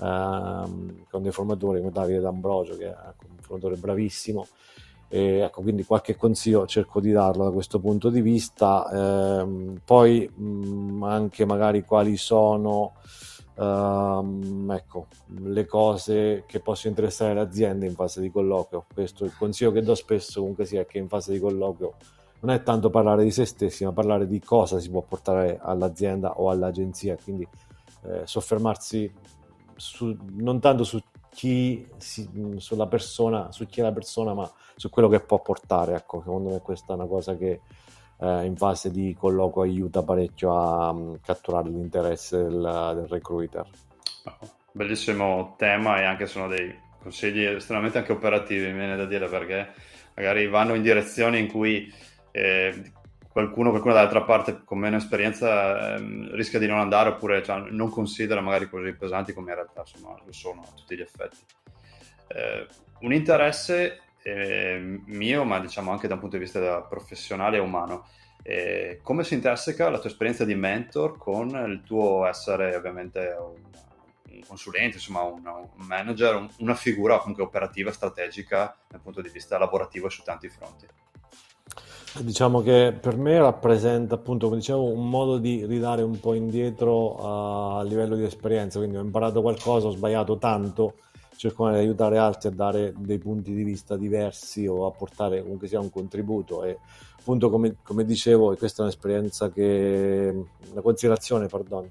ehm, 0.00 1.04
con 1.08 1.22
dei 1.22 1.30
formatori 1.30 1.78
come 1.78 1.92
Davide 1.92 2.18
D'Ambrogio 2.18 2.76
che 2.76 2.88
è 2.88 2.96
un 3.28 3.36
formatore 3.38 3.76
bravissimo 3.76 4.46
e 5.14 5.40
ecco, 5.40 5.60
quindi 5.60 5.84
qualche 5.84 6.16
consiglio 6.16 6.66
cerco 6.66 6.98
di 6.98 7.12
darlo 7.12 7.44
da 7.44 7.50
questo 7.50 7.78
punto 7.78 8.08
di 8.08 8.22
vista. 8.22 9.42
Eh, 9.42 9.78
poi 9.84 10.26
mh, 10.26 11.02
anche 11.02 11.44
magari 11.44 11.84
quali 11.84 12.16
sono 12.16 12.94
uh, 13.56 14.72
ecco, 14.72 15.08
le 15.40 15.66
cose 15.66 16.44
che 16.46 16.60
possono 16.60 16.94
interessare 16.94 17.34
le 17.34 17.40
aziende 17.40 17.84
in 17.84 17.92
fase 17.94 18.22
di 18.22 18.30
colloquio. 18.30 18.86
Questo 18.90 19.24
è 19.24 19.26
il 19.26 19.36
consiglio 19.36 19.70
che 19.70 19.82
do 19.82 19.94
spesso 19.94 20.40
comunque 20.40 20.64
sia 20.64 20.86
che 20.86 20.96
in 20.96 21.08
fase 21.08 21.32
di 21.32 21.40
colloquio 21.40 21.92
non 22.40 22.54
è 22.54 22.62
tanto 22.62 22.88
parlare 22.88 23.22
di 23.22 23.30
se 23.30 23.44
stessi, 23.44 23.84
ma 23.84 23.92
parlare 23.92 24.26
di 24.26 24.40
cosa 24.40 24.80
si 24.80 24.88
può 24.88 25.02
portare 25.02 25.58
all'azienda 25.60 26.40
o 26.40 26.48
all'agenzia. 26.48 27.18
Quindi 27.22 27.46
eh, 28.04 28.22
soffermarsi 28.24 29.12
su, 29.76 30.16
non 30.36 30.58
tanto 30.58 30.84
su 30.84 30.98
chi 31.34 31.86
si, 31.96 32.28
sulla 32.58 32.86
persona, 32.86 33.50
su 33.52 33.66
chi 33.66 33.80
è 33.80 33.82
la 33.82 33.92
persona, 33.92 34.34
ma 34.34 34.50
su 34.76 34.90
quello 34.90 35.08
che 35.08 35.20
può 35.20 35.40
portare. 35.40 35.94
Ecco, 35.94 36.20
secondo 36.20 36.50
me 36.50 36.60
questa 36.60 36.92
è 36.92 36.96
una 36.96 37.06
cosa 37.06 37.36
che 37.36 37.60
eh, 38.20 38.44
in 38.44 38.56
fase 38.56 38.90
di 38.90 39.16
colloquio 39.18 39.70
aiuta 39.70 40.02
parecchio 40.02 40.56
a 40.56 40.90
um, 40.90 41.18
catturare 41.20 41.68
l'interesse 41.68 42.36
del, 42.36 42.92
del 42.94 43.06
recruiter. 43.08 43.66
Bellissimo 44.72 45.54
tema 45.58 46.00
e 46.00 46.04
anche 46.04 46.26
sono 46.26 46.48
dei 46.48 46.74
consigli 47.02 47.44
estremamente 47.44 47.98
anche 47.98 48.12
operativi, 48.12 48.66
mi 48.66 48.78
viene 48.78 48.96
da 48.96 49.06
dire, 49.06 49.26
perché 49.28 49.72
magari 50.14 50.46
vanno 50.46 50.74
in 50.74 50.82
direzioni 50.82 51.40
in 51.40 51.50
cui 51.50 51.92
eh, 52.30 52.92
qualcuno, 53.32 53.70
qualcuno 53.70 53.94
dall'altra 53.94 54.22
parte 54.22 54.62
con 54.62 54.78
meno 54.78 54.96
esperienza 54.96 55.96
eh, 55.96 56.28
rischia 56.32 56.58
di 56.58 56.66
non 56.66 56.78
andare 56.78 57.08
oppure 57.08 57.42
cioè, 57.42 57.70
non 57.70 57.90
considera 57.90 58.42
magari 58.42 58.68
così 58.68 58.92
pesanti 58.92 59.32
come 59.32 59.50
in 59.50 59.56
realtà 59.56 59.84
lo 60.24 60.32
sono 60.32 60.60
a 60.60 60.76
tutti 60.76 60.94
gli 60.94 61.00
effetti. 61.00 61.38
Eh, 62.28 62.66
un 63.00 63.12
interesse 63.12 64.00
eh, 64.22 65.00
mio, 65.06 65.44
ma 65.44 65.58
diciamo 65.58 65.90
anche 65.90 66.06
da 66.06 66.14
un 66.14 66.20
punto 66.20 66.36
di 66.36 66.42
vista 66.42 66.82
professionale 66.82 67.56
e 67.56 67.60
umano. 67.60 68.06
Eh, 68.42 69.00
come 69.02 69.24
si 69.24 69.34
interseca 69.34 69.88
la 69.88 69.98
tua 69.98 70.10
esperienza 70.10 70.44
di 70.44 70.54
mentor 70.54 71.16
con 71.16 71.48
il 71.48 71.82
tuo 71.84 72.26
essere 72.26 72.74
ovviamente 72.74 73.34
un, 73.38 73.62
un 74.34 74.40
consulente, 74.46 74.96
insomma 74.96 75.22
un, 75.22 75.46
un 75.46 75.86
manager, 75.86 76.34
un, 76.36 76.48
una 76.58 76.74
figura 76.74 77.18
comunque 77.18 77.44
operativa, 77.44 77.92
strategica 77.92 78.76
dal 78.88 79.00
punto 79.00 79.22
di 79.22 79.30
vista 79.30 79.58
lavorativo 79.58 80.08
su 80.08 80.22
tanti 80.22 80.48
fronti? 80.48 80.86
Diciamo 82.20 82.60
che 82.60 82.94
per 83.00 83.16
me 83.16 83.38
rappresenta 83.38 84.16
appunto, 84.16 84.46
come 84.46 84.58
dicevo, 84.58 84.82
un 84.82 85.08
modo 85.08 85.38
di 85.38 85.64
ridare 85.64 86.02
un 86.02 86.20
po' 86.20 86.34
indietro 86.34 87.14
uh, 87.14 87.78
a 87.78 87.82
livello 87.84 88.16
di 88.16 88.24
esperienza, 88.24 88.78
quindi 88.78 88.98
ho 88.98 89.00
imparato 89.00 89.40
qualcosa, 89.40 89.86
ho 89.86 89.92
sbagliato 89.92 90.36
tanto, 90.36 90.96
cerco 91.36 91.70
di 91.70 91.76
aiutare 91.76 92.18
altri 92.18 92.48
a 92.48 92.52
dare 92.52 92.92
dei 92.98 93.16
punti 93.16 93.54
di 93.54 93.62
vista 93.62 93.96
diversi 93.96 94.66
o 94.66 94.84
a 94.84 94.90
portare 94.90 95.40
comunque 95.40 95.68
sia 95.68 95.80
un 95.80 95.88
contributo. 95.88 96.64
E 96.64 96.78
appunto 97.18 97.48
come, 97.48 97.76
come 97.82 98.04
dicevo 98.04 98.54
questa 98.56 98.82
è 98.82 98.84
un'esperienza 98.84 99.50
che 99.50 100.44
una 100.70 100.80
considerazione 100.82 101.46
pardon, 101.46 101.88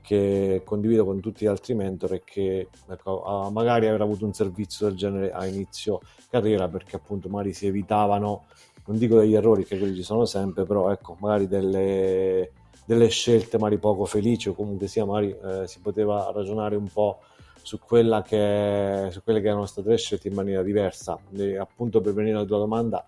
che 0.00 0.62
condivido 0.64 1.04
con 1.04 1.18
tutti 1.18 1.46
gli 1.46 1.48
altri 1.48 1.74
mentor 1.74 2.12
e 2.12 2.22
che 2.24 2.68
ecco, 2.88 3.50
magari 3.52 3.88
aver 3.88 4.02
avuto 4.02 4.24
un 4.24 4.34
servizio 4.34 4.86
del 4.86 4.96
genere 4.96 5.32
a 5.32 5.46
inizio 5.46 6.00
carriera 6.30 6.68
perché 6.68 6.94
appunto 6.94 7.28
magari 7.28 7.52
si 7.54 7.66
evitavano 7.66 8.44
non 8.86 8.98
dico 8.98 9.18
degli 9.18 9.34
errori 9.34 9.64
che 9.64 9.78
quelli 9.78 9.94
ci 9.94 10.02
sono 10.02 10.24
sempre 10.24 10.64
però 10.64 10.90
ecco 10.90 11.16
magari 11.20 11.48
delle, 11.48 12.50
delle 12.84 13.08
scelte 13.08 13.58
magari 13.58 13.78
poco 13.78 14.04
felici 14.04 14.48
o 14.48 14.54
comunque 14.54 14.88
sia 14.88 15.04
magari 15.04 15.30
eh, 15.30 15.66
si 15.66 15.80
poteva 15.80 16.30
ragionare 16.32 16.76
un 16.76 16.88
po' 16.92 17.18
su, 17.64 17.78
quella 17.78 18.22
che, 18.22 19.08
su 19.10 19.22
quelle 19.24 19.40
che 19.40 19.48
erano 19.48 19.66
state 19.66 19.96
scelte 19.96 20.28
in 20.28 20.34
maniera 20.34 20.62
diversa. 20.62 21.18
E 21.34 21.56
appunto 21.56 22.00
per 22.00 22.12
venire 22.12 22.36
alla 22.36 22.44
tua 22.44 22.58
domanda, 22.58 23.04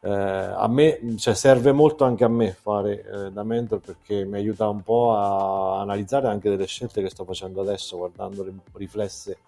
eh, 0.00 0.10
a 0.10 0.66
me 0.66 1.16
cioè, 1.18 1.34
serve 1.34 1.72
molto 1.72 2.04
anche 2.04 2.24
a 2.24 2.28
me 2.28 2.52
fare 2.52 3.04
eh, 3.04 3.30
da 3.30 3.44
mentor 3.44 3.80
perché 3.80 4.24
mi 4.24 4.36
aiuta 4.36 4.68
un 4.68 4.82
po' 4.82 5.14
a 5.14 5.80
analizzare 5.80 6.26
anche 6.26 6.48
delle 6.48 6.66
scelte 6.66 7.02
che 7.02 7.10
sto 7.10 7.24
facendo 7.24 7.60
adesso, 7.60 7.98
guardandole 7.98 8.52
riflesse 8.72 9.38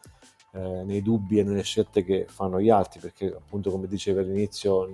eh, 0.52 0.83
nei 0.85 1.02
dubbi 1.02 1.38
e 1.40 1.42
nelle 1.42 1.62
scelte 1.62 2.04
che 2.04 2.26
fanno 2.28 2.61
gli 2.61 2.71
altri, 2.71 3.00
perché 3.00 3.26
appunto 3.26 3.71
come 3.71 3.88
dicevi 3.88 4.21
all'inizio 4.21 4.88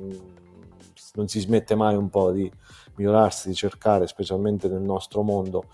non 1.14 1.29
si 1.29 1.40
smette 1.40 1.75
mai 1.75 1.95
un 1.97 2.09
po' 2.09 2.31
di 2.31 2.50
migliorarsi, 2.97 3.49
di 3.49 3.55
cercare, 3.55 4.07
specialmente 4.07 4.69
nel 4.69 4.83
nostro 4.83 5.23
mondo, 5.23 5.64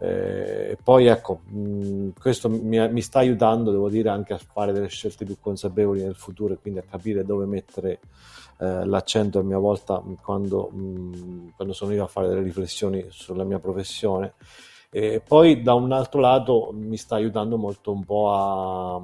eh, 0.00 0.78
poi 0.80 1.06
ecco, 1.06 1.40
mh, 1.44 2.10
questo 2.20 2.48
mi, 2.48 2.88
mi, 2.88 3.02
sta 3.02 3.18
aiutando, 3.18 3.72
devo 3.72 3.88
dire, 3.88 4.08
anche 4.10 4.32
a 4.32 4.38
fare 4.38 4.72
delle 4.72 4.86
scelte 4.86 5.24
più 5.24 5.38
consapevoli 5.40 6.02
nel 6.02 6.14
futuro 6.14 6.54
e 6.54 6.58
quindi 6.58 6.78
a 6.78 6.84
capire 6.88 7.24
dove 7.24 7.46
mettere 7.46 7.98
eh, 8.58 8.84
l'accento 8.84 9.40
a 9.40 9.42
mia 9.42 9.58
volta 9.58 10.00
quando, 10.22 10.68
mh, 10.68 11.54
quando, 11.56 11.74
sono 11.74 11.92
io 11.92 12.04
a 12.04 12.06
fare 12.06 12.28
delle 12.28 12.42
riflessioni 12.42 13.06
sulla 13.08 13.44
mia 13.44 13.58
professione. 13.58 14.34
E 14.90 15.20
poi 15.20 15.60
da 15.60 15.74
un 15.74 15.92
altro 15.92 16.20
lato 16.20 16.70
mi 16.72 16.96
sta 16.96 17.16
aiutando 17.16 17.58
molto 17.58 17.92
un 17.92 18.04
po' 18.04 18.32
a, 18.32 19.02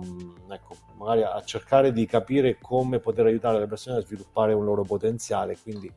ecco, 0.51 0.77
magari 0.97 1.23
a 1.23 1.43
cercare 1.45 1.93
di 1.93 2.07
capire 2.07 2.59
come 2.59 3.01
poter 3.01 3.27
aiutare 3.27 3.59
le 3.59 3.67
persone 3.67 3.99
a 3.99 4.01
sviluppare 4.01 4.55
un 4.55 4.65
loro 4.65 4.83
potenziale, 4.83 5.59
quindi 5.63 5.93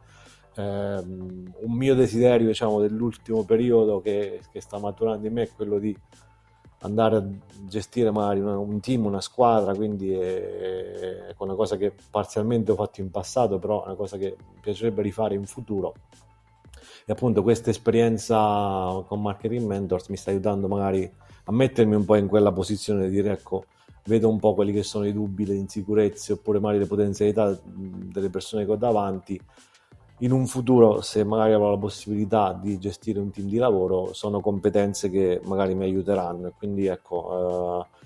ehm, 0.55 1.53
un 1.61 1.71
mio 1.71 1.95
desiderio 1.95 2.47
diciamo, 2.47 2.81
dell'ultimo 2.81 3.43
periodo 3.43 4.01
che, 4.01 4.41
che, 4.51 4.59
sta 4.59 4.77
maturando 4.77 5.25
in 5.25 5.33
me 5.33 5.43
è 5.43 5.51
quello 5.55 5.79
di 5.79 5.95
andare 6.79 7.15
a 7.15 7.25
gestire 7.67 8.11
magari 8.11 8.41
un 8.41 8.79
team, 8.81 9.05
una 9.05 9.21
squadra, 9.21 9.73
quindi 9.73 10.11
è, 10.11 11.29
è, 11.29 11.35
una 11.37 11.55
cosa 11.55 11.77
che 11.77 11.93
parzialmente 12.11 12.71
ho 12.71 12.75
fatto 12.75 12.99
in 13.01 13.09
passato, 13.09 13.57
però 13.57 13.83
è 13.83 13.87
una 13.87 13.95
cosa 13.95 14.17
che 14.17 14.35
mi 14.37 14.59
piacerebbe 14.59 15.01
rifare 15.01 15.35
in 15.35 15.45
futuro. 15.45 15.93
E 17.09 17.13
appunto 17.13 17.41
questa 17.41 17.69
esperienza 17.69 19.01
con 19.07 19.21
Marketing 19.21 19.65
Mentors 19.65 20.09
mi 20.09 20.17
sta 20.17 20.29
aiutando 20.29 20.67
magari 20.67 21.09
a 21.45 21.51
mettermi 21.53 21.95
un 21.95 22.03
po' 22.03 22.17
in 22.17 22.27
quella 22.27 22.51
posizione 22.51 23.07
di 23.07 23.11
dire 23.11 23.31
ecco, 23.31 23.63
vedo 24.07 24.27
un 24.27 24.37
po' 24.39 24.53
quelli 24.53 24.73
che 24.73 24.83
sono 24.83 25.07
i 25.07 25.13
dubbi, 25.13 25.45
le 25.45 25.55
insicurezze 25.55 26.33
oppure 26.33 26.59
magari 26.59 26.79
le 26.79 26.85
potenzialità 26.85 27.57
delle 27.63 28.29
persone 28.29 28.65
che 28.65 28.71
ho 28.71 28.75
davanti 28.75 29.39
in 30.17 30.33
un 30.33 30.47
futuro, 30.47 30.99
se 30.99 31.23
magari 31.23 31.53
avrò 31.53 31.69
la 31.69 31.77
possibilità 31.77 32.51
di 32.51 32.77
gestire 32.77 33.19
un 33.19 33.31
team 33.31 33.47
di 33.47 33.57
lavoro, 33.57 34.11
sono 34.11 34.41
competenze 34.41 35.09
che 35.09 35.39
magari 35.45 35.75
mi 35.75 35.85
aiuteranno. 35.85 36.47
E 36.47 36.53
quindi 36.57 36.87
ecco, 36.87 37.85
uh, 37.89 37.96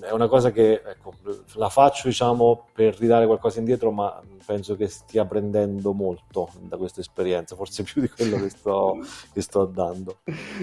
è 0.00 0.10
una 0.10 0.28
cosa 0.28 0.50
che 0.50 0.82
ecco, 0.84 1.14
la 1.54 1.70
faccio 1.70 2.08
diciamo 2.08 2.68
per 2.72 2.98
ridare 2.98 3.26
qualcosa 3.26 3.58
indietro, 3.58 3.90
ma 3.90 4.20
penso 4.44 4.76
che 4.76 4.88
stia 4.88 5.24
prendendo 5.24 5.92
molto 5.92 6.50
da 6.60 6.76
questa 6.76 7.00
esperienza, 7.00 7.56
forse 7.56 7.82
più 7.82 8.02
di 8.02 8.08
quello 8.08 8.36
che 8.36 8.50
sto, 8.50 8.98
che 9.32 9.40
sto 9.40 9.64
dando. 9.64 10.18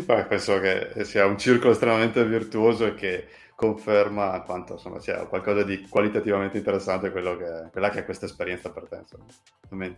Beh, 0.06 0.26
penso 0.26 0.60
che 0.60 1.04
sia 1.06 1.26
un 1.26 1.38
circolo 1.38 1.72
estremamente 1.72 2.24
virtuoso 2.26 2.86
e 2.86 2.94
che 2.94 3.28
conferma 3.56 4.42
quanto 4.44 4.74
insomma, 4.74 5.00
sia 5.00 5.26
qualcosa 5.26 5.64
di 5.64 5.88
qualitativamente 5.90 6.58
interessante 6.58 7.12
che, 7.12 7.70
quella 7.72 7.90
che 7.90 8.00
è 8.00 8.06
questa 8.06 8.26
esperienza 8.26 8.70
per 8.72 8.88
te. 8.88 8.98
Insomma. 8.98 9.94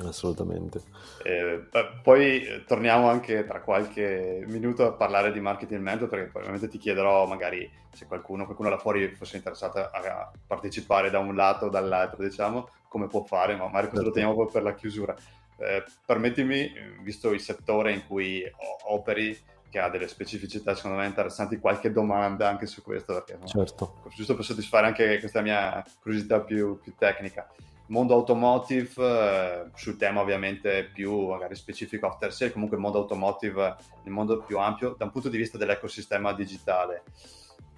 Assolutamente. 0.00 0.80
Eh, 1.22 1.66
poi 2.02 2.44
eh, 2.44 2.64
torniamo 2.64 3.08
anche 3.08 3.44
tra 3.44 3.60
qualche 3.60 4.42
minuto 4.46 4.86
a 4.86 4.92
parlare 4.92 5.32
di 5.32 5.40
marketing 5.40 5.82
mentor 5.82 6.08
perché 6.08 6.30
probabilmente 6.30 6.68
ti 6.68 6.78
chiederò 6.78 7.26
magari 7.26 7.70
se 7.92 8.06
qualcuno, 8.06 8.44
qualcuno 8.44 8.70
là 8.70 8.78
fuori 8.78 9.14
fosse 9.14 9.36
interessato 9.36 9.78
a 9.78 10.30
partecipare 10.46 11.10
da 11.10 11.18
un 11.18 11.34
lato 11.34 11.66
o 11.66 11.68
dall'altro, 11.68 12.22
diciamo, 12.22 12.68
come 12.88 13.06
può 13.06 13.22
fare, 13.24 13.54
ma 13.54 13.66
magari 13.66 13.88
questo 13.88 14.06
lo 14.06 14.12
certo. 14.12 14.28
teniamo 14.28 14.46
per 14.46 14.62
la 14.62 14.74
chiusura. 14.74 15.14
Eh, 15.58 15.84
permettimi, 16.06 16.72
visto 17.02 17.30
il 17.30 17.40
settore 17.40 17.92
in 17.92 18.06
cui 18.06 18.42
operi, 18.86 19.38
che 19.68 19.78
ha 19.78 19.88
delle 19.88 20.08
specificità 20.08 20.74
secondo 20.74 20.98
me 20.98 21.06
interessanti, 21.06 21.58
qualche 21.58 21.92
domanda 21.92 22.48
anche 22.48 22.66
su 22.66 22.82
questo, 22.82 23.12
perché 23.12 23.38
certo. 23.46 24.00
no? 24.04 24.10
giusto 24.14 24.34
per 24.34 24.44
soddisfare 24.44 24.86
anche 24.86 25.18
questa 25.18 25.40
mia 25.40 25.84
curiosità 26.00 26.40
più, 26.40 26.78
più 26.78 26.94
tecnica 26.96 27.50
mondo 27.92 28.14
automotive, 28.14 28.90
eh, 28.96 29.70
sul 29.74 29.98
tema 29.98 30.22
ovviamente 30.22 30.88
più 30.92 31.28
magari 31.28 31.54
specifico 31.54 32.06
after 32.06 32.32
sale, 32.32 32.50
comunque 32.50 32.76
il 32.78 32.82
mondo 32.82 32.98
automotive 32.98 33.76
nel 34.02 34.12
mondo 34.12 34.38
più 34.38 34.58
ampio, 34.58 34.94
da 34.96 35.04
un 35.04 35.10
punto 35.10 35.28
di 35.28 35.36
vista 35.36 35.58
dell'ecosistema 35.58 36.32
digitale. 36.32 37.02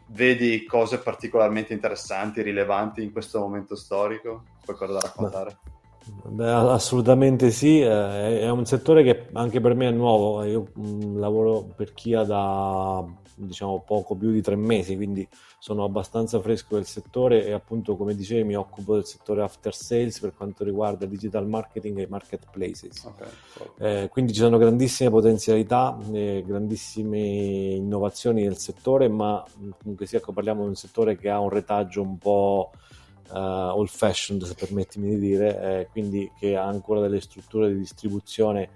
Vedi 0.06 0.64
cose 0.66 0.98
particolarmente 0.98 1.72
interessanti, 1.72 2.42
rilevanti 2.42 3.02
in 3.02 3.10
questo 3.10 3.40
momento 3.40 3.74
storico? 3.74 4.44
Qualcosa 4.64 4.92
da 4.92 5.00
raccontare? 5.00 5.58
Beh, 6.26 6.50
assolutamente 6.50 7.50
sì, 7.50 7.80
eh, 7.80 8.40
è 8.40 8.50
un 8.50 8.66
settore 8.66 9.02
che 9.02 9.28
anche 9.32 9.60
per 9.60 9.74
me 9.74 9.88
è 9.88 9.90
nuovo, 9.90 10.44
io 10.44 10.70
mm, 10.78 11.18
lavoro 11.18 11.66
per 11.74 11.92
Kia 11.92 12.22
da 12.22 13.04
diciamo 13.34 13.82
poco 13.84 14.14
più 14.14 14.30
di 14.30 14.40
tre 14.40 14.56
mesi, 14.56 14.96
quindi 14.96 15.26
sono 15.58 15.84
abbastanza 15.84 16.40
fresco 16.40 16.74
del 16.76 16.86
settore 16.86 17.44
e 17.44 17.52
appunto 17.52 17.96
come 17.96 18.14
dicevi 18.14 18.44
mi 18.44 18.54
occupo 18.54 18.94
del 18.94 19.04
settore 19.04 19.42
after 19.42 19.74
sales 19.74 20.20
per 20.20 20.34
quanto 20.34 20.64
riguarda 20.64 21.06
digital 21.06 21.46
marketing 21.46 21.98
e 21.98 22.06
marketplaces. 22.08 23.04
Okay, 23.04 23.28
eh, 23.78 24.08
quindi 24.08 24.32
ci 24.32 24.40
sono 24.40 24.58
grandissime 24.58 25.10
potenzialità, 25.10 25.98
eh, 26.12 26.42
grandissime 26.46 27.18
innovazioni 27.18 28.42
nel 28.42 28.58
settore, 28.58 29.08
ma 29.08 29.44
comunque 29.78 30.06
sia 30.06 30.18
ecco, 30.18 30.32
parliamo 30.32 30.62
di 30.62 30.68
un 30.68 30.76
settore 30.76 31.16
che 31.16 31.28
ha 31.30 31.40
un 31.40 31.50
retaggio 31.50 32.02
un 32.02 32.18
po' 32.18 32.70
uh, 33.30 33.36
old 33.36 33.88
fashioned, 33.88 34.44
se 34.44 34.54
permettimi 34.54 35.10
di 35.10 35.18
dire, 35.18 35.80
eh, 35.80 35.88
quindi 35.90 36.30
che 36.38 36.56
ha 36.56 36.66
ancora 36.66 37.00
delle 37.00 37.20
strutture 37.20 37.68
di 37.72 37.78
distribuzione 37.78 38.70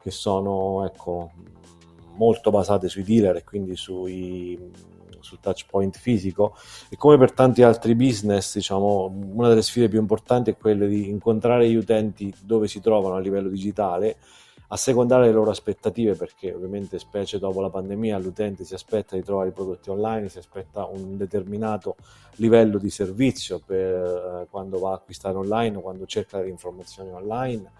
che 0.00 0.10
sono 0.10 0.84
ecco, 0.84 1.30
molto 2.16 2.50
basate 2.50 2.88
sui 2.88 3.02
dealer 3.02 3.36
e 3.36 3.44
quindi 3.44 3.76
sui, 3.76 4.58
sul 5.20 5.40
touch 5.40 5.66
point 5.68 5.96
fisico. 5.96 6.56
E 6.88 6.96
come 6.96 7.18
per 7.18 7.32
tanti 7.32 7.62
altri 7.62 7.94
business 7.94 8.54
diciamo 8.54 9.12
una 9.32 9.48
delle 9.48 9.62
sfide 9.62 9.88
più 9.88 10.00
importanti 10.00 10.50
è 10.50 10.56
quella 10.56 10.86
di 10.86 11.08
incontrare 11.08 11.68
gli 11.68 11.76
utenti 11.76 12.34
dove 12.42 12.68
si 12.68 12.80
trovano 12.80 13.16
a 13.16 13.20
livello 13.20 13.48
digitale 13.48 14.16
a 14.68 14.76
secondare 14.76 15.26
le 15.26 15.32
loro 15.32 15.50
aspettative 15.50 16.14
perché 16.14 16.52
ovviamente 16.52 16.98
specie 16.98 17.38
dopo 17.38 17.60
la 17.60 17.68
pandemia 17.70 18.18
l'utente 18.18 18.64
si 18.64 18.74
aspetta 18.74 19.14
di 19.14 19.22
trovare 19.22 19.50
i 19.50 19.52
prodotti 19.52 19.90
online, 19.90 20.28
si 20.28 20.38
aspetta 20.38 20.86
un 20.86 21.16
determinato 21.16 21.96
livello 22.36 22.78
di 22.78 22.90
servizio 22.90 23.60
per 23.64 24.42
eh, 24.42 24.46
quando 24.50 24.78
va 24.78 24.90
a 24.90 24.94
acquistare 24.94 25.36
online 25.36 25.76
o 25.76 25.80
quando 25.80 26.06
cerca 26.06 26.40
le 26.40 26.48
informazioni 26.48 27.10
online 27.10 27.70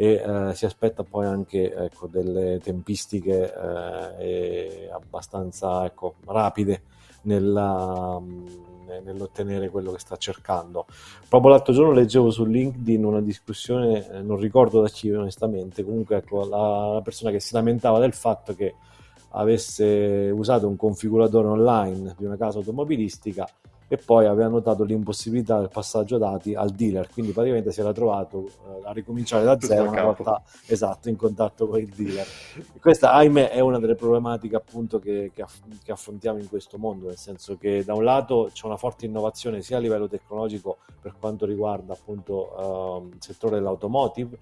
e 0.00 0.12
eh, 0.14 0.54
si 0.54 0.64
aspetta 0.64 1.02
poi 1.02 1.26
anche 1.26 1.74
ecco, 1.74 2.06
delle 2.06 2.58
tempistiche 2.58 3.52
eh, 4.18 4.88
abbastanza 4.90 5.84
ecco, 5.84 6.14
rapide 6.24 6.84
nella, 7.24 8.18
nell'ottenere 9.04 9.68
quello 9.68 9.92
che 9.92 9.98
sta 9.98 10.16
cercando. 10.16 10.86
Proprio 11.28 11.50
l'altro 11.50 11.74
giorno 11.74 11.92
leggevo 11.92 12.30
su 12.30 12.46
LinkedIn 12.46 13.04
una 13.04 13.20
discussione, 13.20 14.10
eh, 14.10 14.22
non 14.22 14.38
ricordo 14.38 14.80
da 14.80 14.88
chi 14.88 15.10
onestamente, 15.10 15.84
comunque 15.84 16.16
ecco, 16.16 16.48
la, 16.48 16.94
la 16.94 17.02
persona 17.02 17.30
che 17.30 17.40
si 17.40 17.52
lamentava 17.52 17.98
del 17.98 18.14
fatto 18.14 18.54
che 18.54 18.74
avesse 19.32 20.32
usato 20.34 20.66
un 20.66 20.76
configuratore 20.76 21.46
online 21.46 22.14
di 22.16 22.24
una 22.24 22.38
casa 22.38 22.56
automobilistica 22.56 23.46
e 23.92 23.96
poi 23.96 24.26
aveva 24.26 24.46
notato 24.46 24.84
l'impossibilità 24.84 25.58
del 25.58 25.68
passaggio 25.68 26.16
dati 26.16 26.54
al 26.54 26.70
dealer, 26.70 27.08
quindi 27.10 27.32
praticamente 27.32 27.72
si 27.72 27.80
era 27.80 27.92
trovato 27.92 28.46
eh, 28.46 28.82
a 28.84 28.92
ricominciare 28.92 29.42
da 29.42 29.58
zero 29.58 29.90
una 29.90 30.04
volta 30.04 30.40
esatto 30.66 31.08
in 31.08 31.16
contatto 31.16 31.66
con 31.66 31.80
il 31.80 31.88
dealer. 31.88 32.24
E 32.72 32.78
questa, 32.78 33.10
ahimè, 33.14 33.50
è 33.50 33.58
una 33.58 33.80
delle 33.80 33.96
problematiche 33.96 34.54
appunto 34.54 35.00
che, 35.00 35.32
che, 35.34 35.42
aff- 35.42 35.82
che, 35.82 35.90
affrontiamo 35.90 36.38
in 36.38 36.48
questo 36.48 36.78
mondo, 36.78 37.08
nel 37.08 37.16
senso 37.16 37.56
che 37.56 37.82
da 37.82 37.94
un 37.94 38.04
lato 38.04 38.48
c'è 38.52 38.64
una 38.66 38.76
forte 38.76 39.06
innovazione 39.06 39.60
sia 39.60 39.78
a 39.78 39.80
livello 39.80 40.06
tecnologico 40.06 40.76
per 41.00 41.16
quanto 41.18 41.44
riguarda 41.44 41.92
appunto 41.92 43.02
uh, 43.02 43.08
il 43.12 43.20
settore 43.20 43.56
dell'automotive, 43.56 44.38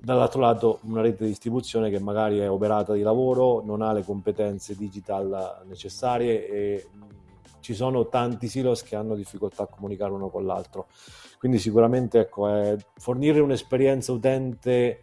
dall'altro 0.00 0.40
lato 0.40 0.78
una 0.82 1.00
rete 1.00 1.22
di 1.22 1.30
distribuzione 1.30 1.90
che 1.90 2.00
magari 2.00 2.38
è 2.38 2.50
operata 2.50 2.92
di 2.92 3.02
lavoro, 3.02 3.62
non 3.64 3.82
ha 3.82 3.92
le 3.92 4.02
competenze 4.02 4.74
digital 4.74 5.62
necessarie 5.68 6.48
e 6.48 6.86
ci 7.64 7.72
sono 7.72 8.08
tanti 8.08 8.46
silos 8.46 8.82
che 8.82 8.94
hanno 8.94 9.14
difficoltà 9.14 9.62
a 9.62 9.66
comunicare 9.66 10.12
uno 10.12 10.28
con 10.28 10.44
l'altro. 10.44 10.88
Quindi 11.38 11.58
sicuramente 11.58 12.20
ecco, 12.20 12.46
è 12.46 12.76
fornire 12.98 13.40
un'esperienza 13.40 14.12
utente 14.12 15.00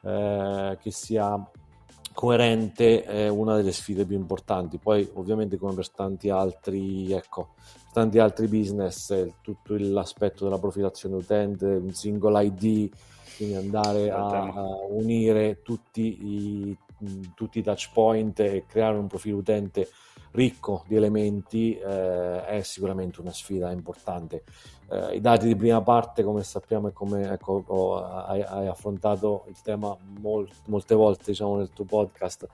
eh, 0.00 0.78
che 0.80 0.90
sia 0.90 1.50
coerente 2.14 3.04
è 3.04 3.28
una 3.28 3.56
delle 3.56 3.72
sfide 3.72 4.06
più 4.06 4.16
importanti. 4.16 4.78
Poi 4.78 5.06
ovviamente 5.16 5.58
come 5.58 5.74
per 5.74 5.90
tanti 5.90 6.30
altri, 6.30 7.12
ecco, 7.12 7.50
per 7.56 7.92
tanti 7.92 8.18
altri 8.18 8.46
business 8.46 9.28
tutto 9.42 9.76
l'aspetto 9.76 10.44
della 10.44 10.58
profilazione 10.58 11.16
utente, 11.16 11.66
un 11.66 11.92
single 11.92 12.42
ID, 12.42 12.90
quindi 13.36 13.54
andare 13.54 14.10
a, 14.10 14.26
a 14.26 14.66
unire 14.88 15.60
tutti 15.60 16.24
i, 16.24 16.78
tutti 17.34 17.58
i 17.58 17.62
touch 17.62 17.90
point 17.92 18.40
e 18.40 18.64
creare 18.66 18.96
un 18.96 19.08
profilo 19.08 19.36
utente 19.36 19.90
ricco 20.38 20.84
di 20.86 20.94
elementi 20.94 21.76
eh, 21.76 22.44
è 22.44 22.62
sicuramente 22.62 23.20
una 23.20 23.32
sfida 23.32 23.70
importante. 23.72 24.44
Eh, 24.88 25.16
I 25.16 25.20
dati 25.20 25.46
di 25.46 25.56
prima 25.56 25.82
parte, 25.82 26.22
come 26.22 26.44
sappiamo, 26.44 26.88
e 26.88 26.92
come 26.92 27.30
ecco, 27.30 27.62
oh, 27.66 27.96
hai, 27.96 28.40
hai, 28.40 28.68
affrontato 28.68 29.44
il 29.48 29.60
tema 29.60 29.94
molt, 30.20 30.50
molte 30.66 30.94
volte 30.94 31.24
diciamo, 31.26 31.56
nel 31.56 31.70
tuo 31.70 31.84
podcast, 31.84 32.46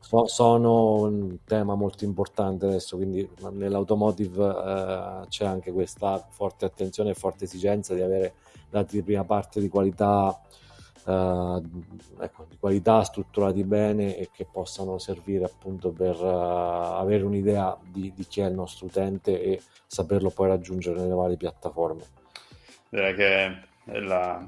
so, 0.00 0.26
sono 0.26 1.02
un 1.02 1.38
tema 1.44 1.76
molto 1.76 2.04
importante 2.04 2.66
adesso, 2.66 2.96
quindi 2.96 3.26
nell'automotive 3.52 4.46
eh, 4.46 5.26
c'è 5.28 5.46
anche 5.46 5.72
questa 5.72 6.26
forte 6.28 6.64
attenzione 6.64 7.10
e 7.10 7.14
forte 7.14 7.44
esigenza 7.44 7.94
di 7.94 8.02
avere 8.02 8.34
dati 8.68 8.96
di 8.96 9.02
prima 9.02 9.24
parte 9.24 9.60
di 9.60 9.68
qualità 9.68 10.38
uh, 11.08 12.22
ecco, 12.22 12.46
di 12.48 12.56
qualità, 12.58 13.02
strutturati 13.02 13.64
bene 13.64 14.16
e 14.16 14.28
che 14.32 14.46
possano 14.50 14.98
servire 14.98 15.44
appunto 15.44 15.90
per 15.90 16.20
uh, 16.20 16.96
avere 16.96 17.24
un'idea 17.24 17.76
di, 17.82 18.12
di, 18.14 18.26
chi 18.26 18.40
è 18.40 18.46
il 18.46 18.54
nostro 18.54 18.86
utente 18.86 19.42
e 19.42 19.62
saperlo 19.86 20.30
poi 20.30 20.48
raggiungere 20.48 21.00
nelle 21.00 21.14
varie 21.14 21.36
piattaforme. 21.36 22.02
Direi 22.90 23.14
che 23.14 23.56
la, 23.92 24.46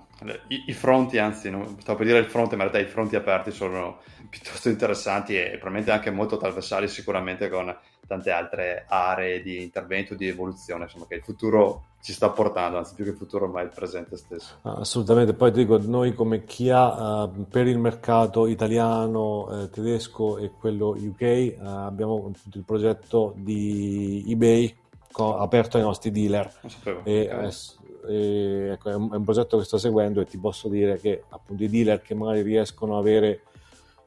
i, 0.49 0.65
i, 0.67 0.73
fronti, 0.73 1.19
anzi, 1.19 1.51
non, 1.51 1.77
stavo 1.81 1.99
per 1.99 2.07
dire 2.07 2.19
il 2.19 2.27
fronte, 2.27 2.57
ma 2.57 2.65
in 2.65 2.71
realtà 2.71 2.89
i 2.89 2.91
fronti 2.91 3.17
aperti 3.17 3.51
sono 3.51 4.01
piuttosto 4.29 4.69
interessanti 4.69 5.37
e 5.37 5.51
probabilmente 5.53 5.91
anche 5.91 6.11
molto 6.11 6.37
trasversali 6.37 6.89
sicuramente 6.89 7.49
con 7.49 7.75
tante 8.07 8.31
altre 8.31 8.85
aree 8.89 9.41
di 9.41 9.63
intervento, 9.63 10.15
di 10.15 10.27
evoluzione, 10.27 10.85
insomma, 10.85 11.07
che 11.07 11.15
il 11.15 11.23
futuro 11.23 11.85
ci 12.03 12.13
sta 12.13 12.31
portando, 12.31 12.79
anzi 12.79 12.95
più 12.95 13.05
che 13.05 13.11
il 13.11 13.17
futuro 13.17 13.45
ormai 13.45 13.65
il 13.65 13.71
presente 13.75 14.17
stesso. 14.17 14.59
Assolutamente, 14.63 15.35
poi 15.35 15.53
ti 15.53 15.61
dico, 15.61 15.79
noi 15.79 16.15
come 16.15 16.45
Kia 16.45 17.23
uh, 17.23 17.47
per 17.49 17.67
il 17.67 17.79
mercato 17.79 18.47
italiano, 18.47 19.63
eh, 19.63 19.71
tedesco 19.71 20.39
e 20.39 20.51
quello 20.51 20.89
UK 20.89 21.57
uh, 21.59 21.65
abbiamo 21.65 22.33
il 22.53 22.65
progetto 22.65 23.33
di 23.37 24.25
eBay 24.29 24.77
co- 25.13 25.37
aperto 25.37 25.77
ai 25.77 25.83
nostri 25.83 26.11
dealer. 26.11 26.51
E, 27.05 27.29
okay. 27.31 27.53
E, 28.09 28.71
ecco, 28.73 28.91
è, 28.91 28.95
un, 28.95 29.13
è 29.13 29.17
un 29.17 29.25
progetto 29.25 29.59
che 29.59 29.65
sto 29.65 29.79
seguendo 29.79 30.21
e 30.21 30.27
ti 30.27 30.39
posso 30.39 30.69
dire 30.69 30.99
che 30.99 31.25
appunto 31.29 31.63
i 31.63 31.69
dealer 31.69 32.01
che 32.01 32.15
magari 32.15 32.43
riescono 32.43 32.95
ad 32.95 33.01
avere 33.01 33.43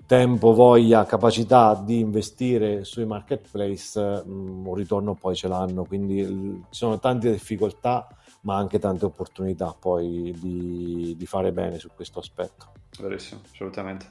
tempo, 0.05 0.53
voglia, 0.53 1.05
capacità 1.05 1.81
di 1.83 1.99
investire 1.99 2.83
sui 2.83 3.05
marketplace, 3.05 4.23
mm, 4.25 4.65
un 4.67 4.75
ritorno 4.75 5.15
poi 5.15 5.35
ce 5.35 5.47
l'hanno, 5.47 5.85
quindi 5.85 6.23
ci 6.69 6.79
sono 6.79 6.99
tante 6.99 7.31
difficoltà 7.31 8.07
ma 8.43 8.57
anche 8.57 8.79
tante 8.79 9.05
opportunità 9.05 9.75
poi 9.77 10.33
di, 10.37 11.15
di 11.17 11.25
fare 11.25 11.51
bene 11.51 11.79
su 11.79 11.89
questo 11.93 12.19
aspetto. 12.19 12.71
Verissimo, 12.99 13.41
assolutamente. 13.51 14.07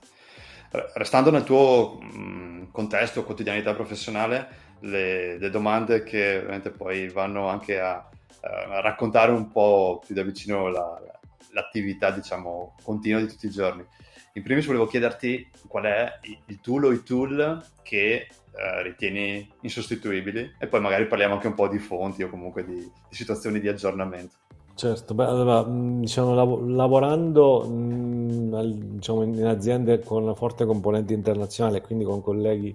Restando 0.95 1.31
nel 1.31 1.45
tuo 1.45 1.99
mh, 2.01 2.19
mm, 2.19 2.63
contesto, 2.73 3.25
quotidianità 3.25 3.75
professionale, 3.75 4.71
le, 4.81 5.39
le, 5.39 5.51
domande 5.51 6.03
che 6.03 6.39
ovviamente 6.39 6.71
poi 6.71 7.09
vanno 7.09 7.47
anche 7.49 7.79
a, 7.79 8.09
a, 8.43 8.81
raccontare 8.81 9.33
un 9.33 9.49
po' 9.49 10.03
più 10.05 10.15
da 10.15 10.23
vicino 10.23 10.69
la, 10.69 11.01
l'attività, 11.53 12.11
diciamo, 12.11 12.77
continua 12.83 13.21
di 13.21 13.29
tutti 13.29 13.47
i 13.47 13.51
giorni. 13.51 13.85
In 14.35 14.43
primis 14.43 14.67
volevo 14.67 14.87
chiederti 14.87 15.51
qual 15.67 15.85
è 15.85 16.19
il 16.47 16.61
tool 16.61 16.85
o 16.85 16.93
i 16.93 17.03
tool 17.03 17.63
che 17.83 18.29
eh, 18.55 18.83
ritieni 18.83 19.51
insostituibili 19.61 20.55
e 20.59 20.67
poi 20.67 20.81
magari 20.81 21.07
parliamo 21.07 21.35
anche 21.35 21.49
un 21.49 21.55
po' 21.55 21.69
di 21.69 21.79
fonti 21.79 22.23
o 22.23 22.31
comunque 22.31 22.65
di, 22.65 22.75
di 22.75 23.15
situazioni 23.15 23.61
di 23.61 23.69
aggiornamento. 23.69 24.37
Certo, 24.75 25.13
beh, 25.13 25.25
allora, 25.25 25.65
diciamo, 25.65 26.35
lav- 26.35 26.67
lavorando 26.67 27.69
mh, 27.69 28.97
diciamo, 28.97 29.23
in 29.23 29.45
aziende 29.45 30.01
con 30.01 30.23
una 30.23 30.35
forte 30.35 30.65
componente 30.65 31.13
internazionale, 31.13 31.83
quindi 31.83 32.05
con 32.05 32.23
colleghi 32.23 32.75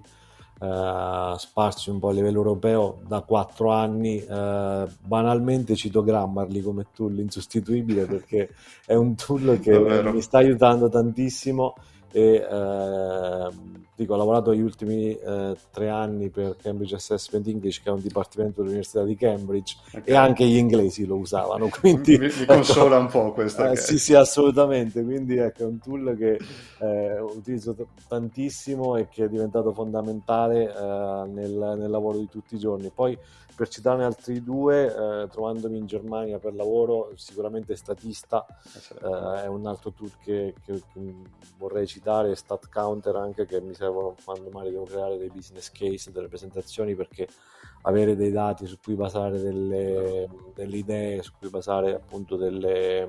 eh, 0.60 1.34
sparsi 1.36 1.90
un 1.90 1.98
po' 1.98 2.08
a 2.08 2.12
livello 2.12 2.38
europeo 2.38 3.00
da 3.06 3.20
quattro 3.22 3.70
anni, 3.70 4.18
eh, 4.18 4.86
banalmente 5.00 5.76
cito 5.76 6.02
Grammarly 6.02 6.60
come 6.60 6.86
tool 6.94 7.18
insostituibile 7.18 8.06
perché 8.06 8.50
è 8.84 8.94
un 8.94 9.14
tool 9.14 9.58
che 9.60 9.78
mi 9.78 10.20
sta 10.20 10.38
aiutando 10.38 10.88
tantissimo 10.88 11.74
e 12.10 12.46
eh, 12.50 13.48
dico, 13.94 14.14
ho 14.14 14.16
lavorato 14.16 14.54
gli 14.54 14.60
ultimi 14.60 15.16
eh, 15.16 15.56
tre 15.70 15.88
anni 15.88 16.28
per 16.30 16.56
Cambridge 16.60 16.94
Assessment 16.94 17.46
English 17.46 17.82
che 17.82 17.88
è 17.88 17.92
un 17.92 18.00
dipartimento 18.00 18.60
dell'Università 18.60 19.04
di 19.04 19.16
Cambridge 19.16 19.76
okay. 19.88 20.02
e 20.04 20.14
anche 20.14 20.44
gli 20.44 20.56
inglesi 20.56 21.04
lo 21.04 21.16
usavano 21.16 21.68
quindi 21.80 22.18
mi, 22.18 22.26
mi 22.26 22.44
consola 22.46 22.96
ecco, 22.96 23.04
un 23.04 23.06
po' 23.08 23.32
questo 23.32 23.64
eh, 23.64 23.76
sì 23.76 23.98
sì 23.98 24.14
assolutamente. 24.14 25.02
Quindi 25.02 25.36
ecco, 25.36 25.62
è 25.62 25.66
un 25.66 25.78
tool 25.78 26.16
che 26.16 26.38
eh, 26.80 27.20
utilizzo 27.20 27.74
t- 27.74 27.86
tantissimo 28.06 28.96
e 28.96 29.08
che 29.08 29.24
è 29.24 29.28
diventato 29.28 29.72
fondamentale 29.72 30.64
eh, 30.64 31.28
nel, 31.28 31.74
nel 31.78 31.90
lavoro 31.90 32.18
di 32.18 32.28
tutti 32.28 32.54
i 32.54 32.58
giorni. 32.58 32.90
Poi 32.94 33.16
per 33.58 33.68
citarne 33.68 34.04
altri 34.04 34.44
due, 34.44 34.86
eh, 34.86 35.28
trovandomi 35.28 35.78
in 35.78 35.86
Germania 35.86 36.38
per 36.38 36.54
lavoro, 36.54 37.10
sicuramente 37.16 37.74
Statista 37.74 38.46
eh, 39.02 39.42
è 39.42 39.46
un 39.48 39.66
altro 39.66 39.90
tool 39.90 40.12
che, 40.22 40.54
che, 40.64 40.80
che, 40.92 41.14
vorrei 41.56 41.84
citare, 41.88 42.36
StatCounter 42.36 43.16
anche, 43.16 43.46
che 43.46 43.60
mi 43.60 43.74
servono 43.74 44.14
quando 44.24 44.48
magari 44.50 44.70
devo 44.70 44.84
creare 44.84 45.18
dei 45.18 45.28
business 45.28 45.72
case, 45.72 46.12
delle 46.12 46.28
presentazioni, 46.28 46.94
perché 46.94 47.26
avere 47.82 48.14
dei 48.14 48.30
dati 48.30 48.64
su 48.64 48.78
cui 48.80 48.94
basare 48.94 49.40
delle, 49.40 50.28
delle 50.54 50.76
idee, 50.76 51.20
su 51.24 51.32
cui 51.36 51.48
basare 51.48 51.94
appunto 51.94 52.36
delle... 52.36 53.08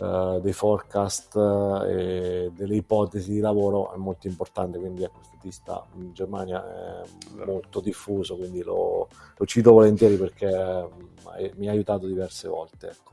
Uh, 0.00 0.40
dei 0.40 0.54
forecast 0.54 1.34
uh, 1.34 1.82
e 1.86 2.50
delle 2.54 2.74
ipotesi 2.74 3.32
di 3.32 3.40
lavoro 3.40 3.92
è 3.92 3.98
molto 3.98 4.28
importante, 4.28 4.78
quindi 4.78 5.02
ecco, 5.02 5.20
statista 5.22 5.86
in 5.96 6.12
Germania 6.14 6.64
è 6.64 7.44
molto 7.44 7.80
diffuso, 7.80 8.36
quindi 8.36 8.62
lo, 8.62 9.08
lo 9.36 9.46
cito 9.46 9.72
volentieri 9.72 10.16
perché 10.16 10.48
eh, 10.48 11.52
mi 11.56 11.68
ha 11.68 11.72
aiutato 11.72 12.06
diverse 12.06 12.48
volte. 12.48 12.88
Ecco. 12.88 13.12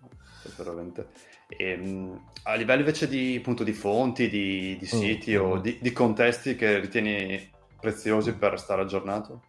E, 1.47 1.71
ehm, 1.71 2.21
a 2.43 2.55
livello 2.55 2.79
invece 2.79 3.07
di, 3.07 3.37
appunto, 3.37 3.63
di 3.63 3.73
fonti, 3.73 4.29
di, 4.29 4.77
di 4.77 4.85
mm, 4.85 4.99
siti 4.99 5.35
mm. 5.35 5.41
o 5.41 5.57
di, 5.59 5.77
di, 5.81 5.91
contesti 5.91 6.55
che 6.55 6.79
ritieni 6.79 7.49
preziosi 7.79 8.33
per 8.33 8.59
stare 8.59 8.81
aggiornato? 8.81 9.41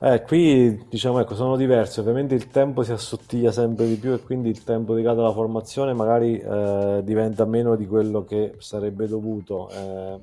Eh, 0.00 0.22
qui 0.22 0.86
diciamo 0.88 1.20
ecco, 1.20 1.34
sono 1.34 1.56
diversi, 1.56 2.00
ovviamente 2.00 2.34
il 2.34 2.48
tempo 2.48 2.82
si 2.82 2.92
assottiglia 2.92 3.52
sempre 3.52 3.86
di 3.86 3.96
più 3.96 4.12
e 4.12 4.20
quindi 4.20 4.50
il 4.50 4.62
tempo 4.62 4.94
dedicato 4.94 5.20
alla 5.20 5.32
formazione 5.32 5.94
magari 5.94 6.38
eh, 6.38 7.00
diventa 7.02 7.44
meno 7.44 7.74
di 7.76 7.86
quello 7.86 8.24
che 8.24 8.54
sarebbe 8.58 9.06
dovuto. 9.06 9.70
Eh, 9.70 10.20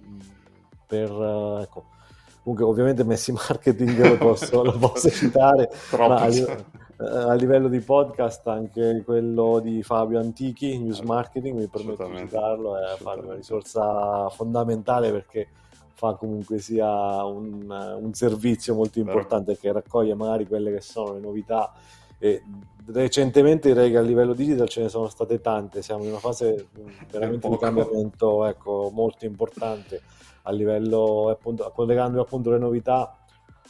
per, 0.85 1.09
eh, 1.09 1.61
ecco, 1.63 1.85
comunque 2.43 2.65
ovviamente 2.65 3.03
Messi 3.03 3.31
Marketing 3.31 3.97
lo 4.05 4.17
posso, 4.17 4.63
lo 4.63 4.77
posso 4.77 5.09
citare, 5.11 5.69
ma 5.97 6.15
a, 6.15 6.27
livello, 6.27 6.65
eh, 6.99 7.05
a 7.05 7.33
livello 7.33 7.67
di 7.67 7.79
podcast 7.79 8.47
anche 8.47 9.01
quello 9.05 9.59
di 9.59 9.81
Fabio 9.83 10.19
Antichi, 10.19 10.77
News 10.77 10.99
Marketing, 10.99 11.57
mi 11.57 11.67
permetto 11.67 12.05
di 12.07 12.17
citarlo, 12.17 12.77
è 12.77 12.97
una 13.01 13.33
risorsa 13.33 14.29
fondamentale 14.29 15.11
perché 15.11 15.47
fa 15.93 16.13
comunque 16.15 16.59
sia 16.59 17.23
un, 17.25 17.69
un 17.69 18.13
servizio 18.13 18.75
molto 18.75 18.99
importante 18.99 19.57
che 19.57 19.71
raccoglie 19.71 20.15
magari 20.15 20.47
quelle 20.47 20.71
che 20.71 20.81
sono 20.81 21.13
le 21.13 21.19
novità. 21.19 21.73
E 22.17 22.43
recentemente 22.85 23.69
direi 23.69 23.91
che 23.91 23.97
a 23.97 24.01
livello 24.01 24.33
digital 24.33 24.67
ce 24.67 24.81
ne 24.81 24.89
sono 24.89 25.07
state 25.07 25.41
tante, 25.41 25.81
siamo 25.81 26.03
in 26.03 26.09
una 26.09 26.19
fase 26.19 26.67
veramente 27.11 27.49
di 27.49 27.57
cambiamento 27.57 28.45
ecco, 28.45 28.89
molto 28.93 29.25
importante 29.25 30.01
a 30.43 30.51
livello 30.51 31.29
appunto 31.29 31.69
collegando 31.73 32.19
appunto 32.19 32.49
le 32.49 32.57
novità 32.57 33.15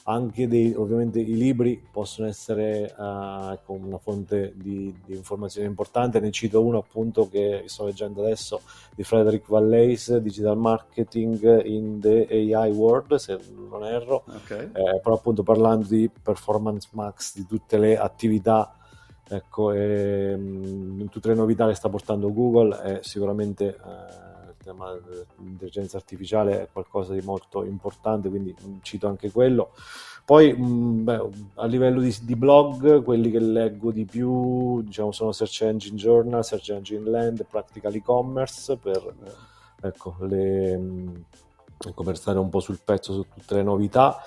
anche 0.03 0.47
dei, 0.47 0.73
ovviamente 0.73 1.19
i 1.19 1.35
libri 1.35 1.81
possono 1.91 2.27
essere 2.27 2.93
uh, 2.97 3.73
una 3.73 3.97
fonte 3.97 4.53
di, 4.55 4.93
di, 5.05 5.15
informazione 5.15 5.67
importante. 5.67 6.19
Ne 6.19 6.31
cito 6.31 6.63
uno 6.63 6.79
appunto 6.79 7.29
che 7.29 7.63
sto 7.67 7.85
leggendo 7.85 8.23
adesso 8.23 8.61
di 8.95 9.03
Frederick 9.03 9.47
Valleys, 9.47 10.17
Digital 10.17 10.57
Marketing 10.57 11.63
in 11.65 11.99
the 11.99 12.27
AI 12.29 12.71
World, 12.71 13.15
se 13.15 13.37
non 13.69 13.85
erro, 13.85 14.23
okay. 14.27 14.69
eh, 14.73 14.99
però 15.01 15.15
appunto 15.15 15.43
parlando 15.43 15.87
di 15.87 16.09
Performance 16.09 16.89
Max, 16.91 17.35
di 17.35 17.45
tutte 17.45 17.77
le 17.77 17.97
attività 17.97 18.75
ecco, 19.27 19.71
e, 19.71 20.35
mh, 20.35 21.09
tutte 21.09 21.29
le 21.29 21.35
novità 21.35 21.67
che 21.67 21.75
sta 21.75 21.89
portando 21.89 22.33
Google 22.33 22.81
è 22.81 22.99
sicuramente 23.01 23.67
eh, 23.67 24.30
tema 24.63 24.93
dell'intelligenza 24.93 25.97
artificiale 25.97 26.61
è 26.61 26.67
qualcosa 26.71 27.13
di 27.13 27.21
molto 27.21 27.63
importante, 27.63 28.29
quindi 28.29 28.55
mm, 28.63 28.77
cito 28.81 29.07
anche 29.07 29.31
quello. 29.31 29.71
Poi 30.23 30.55
mm, 30.55 31.03
beh, 31.03 31.29
a 31.55 31.65
livello 31.65 31.99
di, 31.99 32.15
di, 32.21 32.35
blog, 32.35 33.03
quelli 33.03 33.31
che 33.31 33.39
leggo 33.39 33.91
di 33.91 34.05
più 34.05 34.81
diciamo, 34.81 35.11
sono 35.11 35.31
Search 35.31 35.61
Engine 35.63 35.95
Journal, 35.95 36.45
Search 36.45 36.69
Engine 36.69 37.09
Land, 37.09 37.45
Practical 37.49 37.93
E-Commerce 37.93 38.77
per, 38.77 39.13
ecco, 39.81 40.15
le, 40.19 40.77
mm, 40.77 41.15
per 42.03 42.17
stare 42.17 42.39
un 42.39 42.49
po' 42.49 42.59
sul 42.59 42.79
pezzo 42.83 43.13
su 43.13 43.25
tutte 43.33 43.55
le 43.55 43.63
novità. 43.63 44.21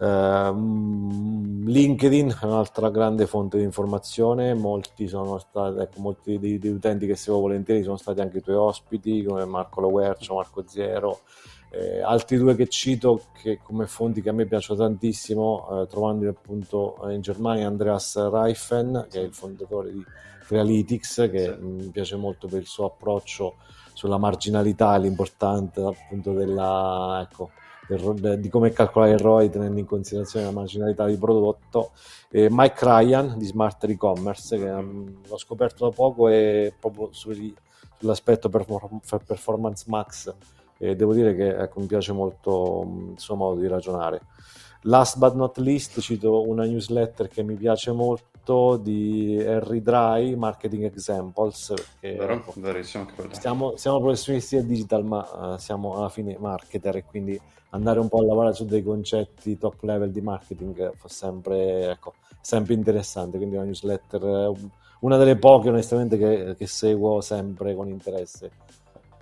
Uh, 0.00 1.60
LinkedIn 1.66 2.34
è 2.40 2.44
un'altra 2.46 2.88
grande 2.88 3.26
fonte 3.26 3.58
di 3.58 3.64
informazione, 3.64 4.54
molti 4.54 5.06
sono 5.06 5.38
stati, 5.38 5.78
ecco, 5.78 6.00
molti 6.00 6.38
degli, 6.38 6.68
utenti 6.68 7.06
che 7.06 7.16
seguo 7.16 7.42
volentieri 7.42 7.82
sono 7.82 7.98
stati 7.98 8.20
anche 8.20 8.38
i 8.38 8.40
tuoi 8.40 8.56
ospiti 8.56 9.22
come 9.22 9.44
Marco 9.44 9.82
Loguercio, 9.82 10.36
Marco 10.36 10.64
Zero, 10.66 11.20
eh, 11.70 12.00
altri 12.00 12.38
due 12.38 12.56
che 12.56 12.66
cito 12.68 13.24
che 13.42 13.60
come 13.62 13.86
fonti 13.86 14.22
che 14.22 14.30
a 14.30 14.32
me 14.32 14.46
piacciono 14.46 14.80
tantissimo, 14.80 15.82
eh, 15.82 15.86
trovandoli 15.86 16.30
appunto 16.30 16.96
in 17.10 17.20
Germania 17.20 17.66
Andreas 17.66 18.16
Reifen, 18.30 19.06
che 19.10 19.20
è 19.20 19.24
il 19.24 19.34
fondatore 19.34 19.92
di 19.92 20.02
Crealytics, 20.46 21.28
che 21.30 21.56
sì. 21.58 21.62
mi 21.62 21.90
piace 21.90 22.16
molto 22.16 22.48
per 22.48 22.60
il 22.60 22.66
suo 22.66 22.86
approccio 22.86 23.56
sulla 23.92 24.16
marginalità, 24.16 24.96
l'importante 24.96 25.82
appunto 25.82 26.32
della, 26.32 27.20
ecco, 27.22 27.50
di 27.96 28.48
come 28.48 28.70
calcolare 28.70 29.12
il 29.12 29.18
ROI 29.18 29.50
tenendo 29.50 29.78
in 29.78 29.86
considerazione 29.86 30.46
la 30.46 30.52
marginalità 30.52 31.06
di 31.06 31.16
prodotto. 31.16 31.90
E 32.30 32.48
Mike 32.50 32.84
Ryan 32.84 33.38
di 33.38 33.44
Smart 33.46 33.82
E-Commerce, 33.84 34.56
che 34.56 34.68
um, 34.68 35.20
l'ho 35.26 35.36
scoperto 35.36 35.88
da 35.88 35.94
poco 35.94 36.28
e 36.28 36.72
proprio 36.78 37.08
sugli, 37.12 37.52
sull'aspetto 37.98 38.48
perform- 38.48 39.00
performance 39.26 39.84
max. 39.88 40.32
E 40.78 40.96
devo 40.96 41.12
dire 41.12 41.34
che 41.34 41.48
ecco, 41.56 41.80
mi 41.80 41.86
piace 41.86 42.12
molto 42.12 42.80
um, 42.80 43.10
il 43.12 43.20
suo 43.20 43.34
modo 43.34 43.60
di 43.60 43.66
ragionare. 43.66 44.22
Last 44.84 45.18
but 45.18 45.34
not 45.34 45.58
least, 45.58 46.00
cito 46.00 46.48
una 46.48 46.64
newsletter 46.64 47.28
che 47.28 47.42
mi 47.42 47.54
piace 47.54 47.92
molto 47.92 48.28
di 48.76 49.42
Harry 49.44 49.82
Dry, 49.82 50.34
Marketing 50.34 50.84
Examples. 50.84 51.74
Vero, 52.00 52.44
verissimo 52.56 53.06
Siamo, 53.30 53.76
siamo 53.76 54.00
professionisti 54.00 54.56
del 54.56 54.66
digital, 54.66 55.04
ma 55.04 55.28
uh, 55.32 55.56
siamo 55.58 55.96
alla 55.96 56.08
fine 56.08 56.36
marketer 56.38 56.96
e 56.96 57.04
quindi 57.04 57.40
andare 57.70 58.00
un 58.00 58.08
po' 58.08 58.18
a 58.18 58.24
lavorare 58.24 58.54
su 58.54 58.64
dei 58.64 58.82
concetti 58.82 59.56
top 59.58 59.82
level 59.82 60.10
di 60.10 60.20
marketing 60.20 60.92
fa 60.94 61.08
sempre, 61.08 61.90
ecco, 61.90 62.14
sempre 62.40 62.74
interessante. 62.74 63.36
Quindi 63.36 63.56
una 63.56 63.64
newsletter, 63.64 64.52
una 65.00 65.16
delle 65.16 65.36
poche 65.36 65.68
onestamente 65.68 66.18
che, 66.18 66.54
che 66.56 66.66
seguo 66.66 67.20
sempre 67.20 67.74
con 67.74 67.88
interesse. 67.88 68.50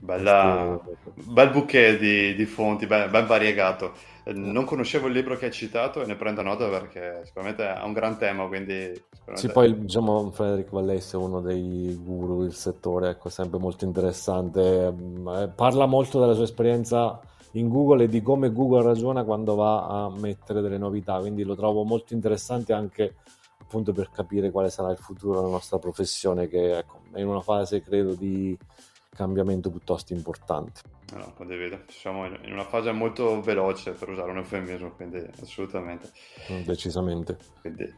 Bella, 0.01 0.81
bel 1.15 1.51
bouquet 1.51 1.99
di, 1.99 2.35
di 2.35 2.45
fonti, 2.45 2.87
ben, 2.87 3.11
ben, 3.11 3.27
variegato. 3.27 3.93
Non 4.27 4.65
conoscevo 4.65 5.07
il 5.07 5.15
libro 5.15 5.37
che 5.37 5.47
hai 5.47 5.53
citato 5.53 6.03
e 6.03 6.07
ne 6.07 6.15
prendo 6.15 6.43
nota 6.43 6.69
perché 6.69 7.23
sicuramente 7.25 7.67
ha 7.67 7.85
un 7.85 7.93
gran 7.93 8.19
tema, 8.19 8.47
quindi... 8.47 8.93
Sì, 9.35 9.49
poi 9.49 9.79
diciamo 9.79 10.31
Frederick 10.31 10.71
Vallès 10.71 11.13
è 11.13 11.17
uno 11.17 11.41
dei 11.41 11.99
guru 12.03 12.43
del 12.43 12.55
settore, 12.55 13.11
ecco, 13.11 13.29
sempre 13.29 13.59
molto 13.59 13.85
interessante. 13.85 14.87
Eh, 14.87 15.49
parla 15.55 15.87
molto 15.87 16.21
della 16.21 16.35
sua 16.35 16.45
esperienza 16.45 17.21
in 17.53 17.69
Google 17.69 18.05
e 18.05 18.09
di 18.09 18.23
come 18.23 18.53
Google 18.53 18.83
ragiona 18.83 19.25
quando 19.25 19.55
va 19.55 19.87
a 19.87 20.11
mettere 20.11 20.61
delle 20.61 20.79
novità, 20.79 21.19
quindi 21.19 21.43
lo 21.43 21.57
trovo 21.57 21.85
molto 21.85 22.15
interessante 22.15 22.73
anche 22.73 23.15
appunto 23.61 23.93
per 23.93 24.11
capire 24.11 24.51
quale 24.51 24.71
sarà 24.71 24.91
il 24.91 24.99
futuro 24.99 25.37
della 25.37 25.53
nostra 25.53 25.79
professione 25.79 26.49
che 26.49 26.79
ecco, 26.79 27.01
è 27.13 27.21
in 27.21 27.29
una 27.29 27.43
fase 27.43 27.83
credo 27.83 28.15
di 28.15 28.57
cambiamento 29.18 29.68
piuttosto 29.68 30.12
importante. 30.12 30.83
No, 31.12 31.33
condivido, 31.35 31.81
siamo 31.88 32.24
in 32.26 32.52
una 32.52 32.64
fase 32.64 32.92
molto 32.92 33.40
veloce 33.40 33.90
per 33.90 34.11
usare 34.11 34.31
un 34.31 34.37
eufemismo, 34.37 34.92
quindi 34.92 35.18
assolutamente. 35.42 36.12
Decisamente. 36.64 37.37
Quindi... 37.61 37.92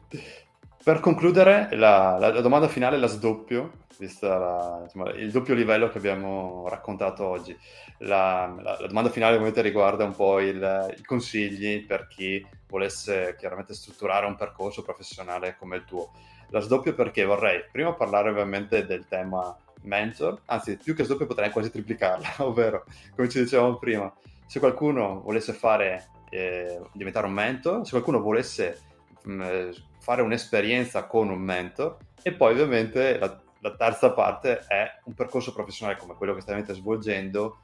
per 0.83 1.01
concludere, 1.01 1.69
la, 1.73 2.17
la, 2.19 2.33
la, 2.33 2.41
domanda 2.41 2.69
finale 2.69 2.97
la 2.97 3.07
sdoppio, 3.07 3.73
vista 3.99 4.39
la, 4.39 4.81
insomma, 4.85 5.11
il 5.11 5.31
doppio 5.31 5.53
livello 5.53 5.91
che 5.91 5.99
abbiamo 5.99 6.67
raccontato 6.69 7.27
oggi. 7.27 7.55
La, 7.99 8.79
domanda 8.87 9.11
finale 9.11 9.35
ovviamente 9.35 9.61
riguarda 9.61 10.05
un 10.05 10.15
po' 10.15 10.41
il, 10.41 10.95
i 10.97 11.03
consigli 11.03 11.85
per 11.85 12.09
chi 12.09 12.47
volesse 12.67 13.37
chiaramente 13.39 13.75
strutturare 13.75 14.25
un 14.25 14.37
percorso 14.37 14.83
professionale 14.83 15.57
come 15.59 15.77
il 15.77 15.85
tuo. 15.85 16.13
La 16.49 16.61
sdoppio 16.61 16.95
perché 16.95 17.25
vorrei 17.25 17.63
prima 17.71 17.93
parlare 17.93 18.31
ovviamente 18.31 18.87
del 18.87 19.07
tema 19.07 19.55
mentor, 19.83 20.43
anzi 20.47 20.77
più 20.77 20.95
che 20.95 21.05
sdoppio 21.05 21.27
potrei 21.27 21.51
quasi 21.51 21.71
triplicarla, 21.71 22.35
ovvero 22.45 22.85
come 23.15 23.29
ci 23.29 23.41
dicevamo 23.41 23.77
prima, 23.77 24.13
se 24.47 24.59
qualcuno 24.59 25.21
volesse 25.23 25.53
fare, 25.53 26.09
eh, 26.31 26.81
diventare 26.93 27.27
un 27.27 27.33
mentor, 27.33 27.85
se 27.85 27.91
qualcuno 27.91 28.21
volesse 28.21 28.79
mh, 29.23 29.33
mm, 29.33 29.71
fare 30.01 30.23
un'esperienza 30.23 31.07
con 31.07 31.29
un 31.29 31.41
mentor 31.41 31.97
e 32.23 32.33
poi 32.33 32.53
ovviamente 32.53 33.19
la, 33.19 33.41
la 33.61 33.75
terza 33.77 34.13
parte 34.13 34.59
è 34.67 34.99
un 35.05 35.15
percorso 35.15 35.53
professionale 35.53 35.99
come 35.99 36.15
quello 36.15 36.35
che 36.35 36.41
stai 36.41 36.65
svolgendo 36.69 37.59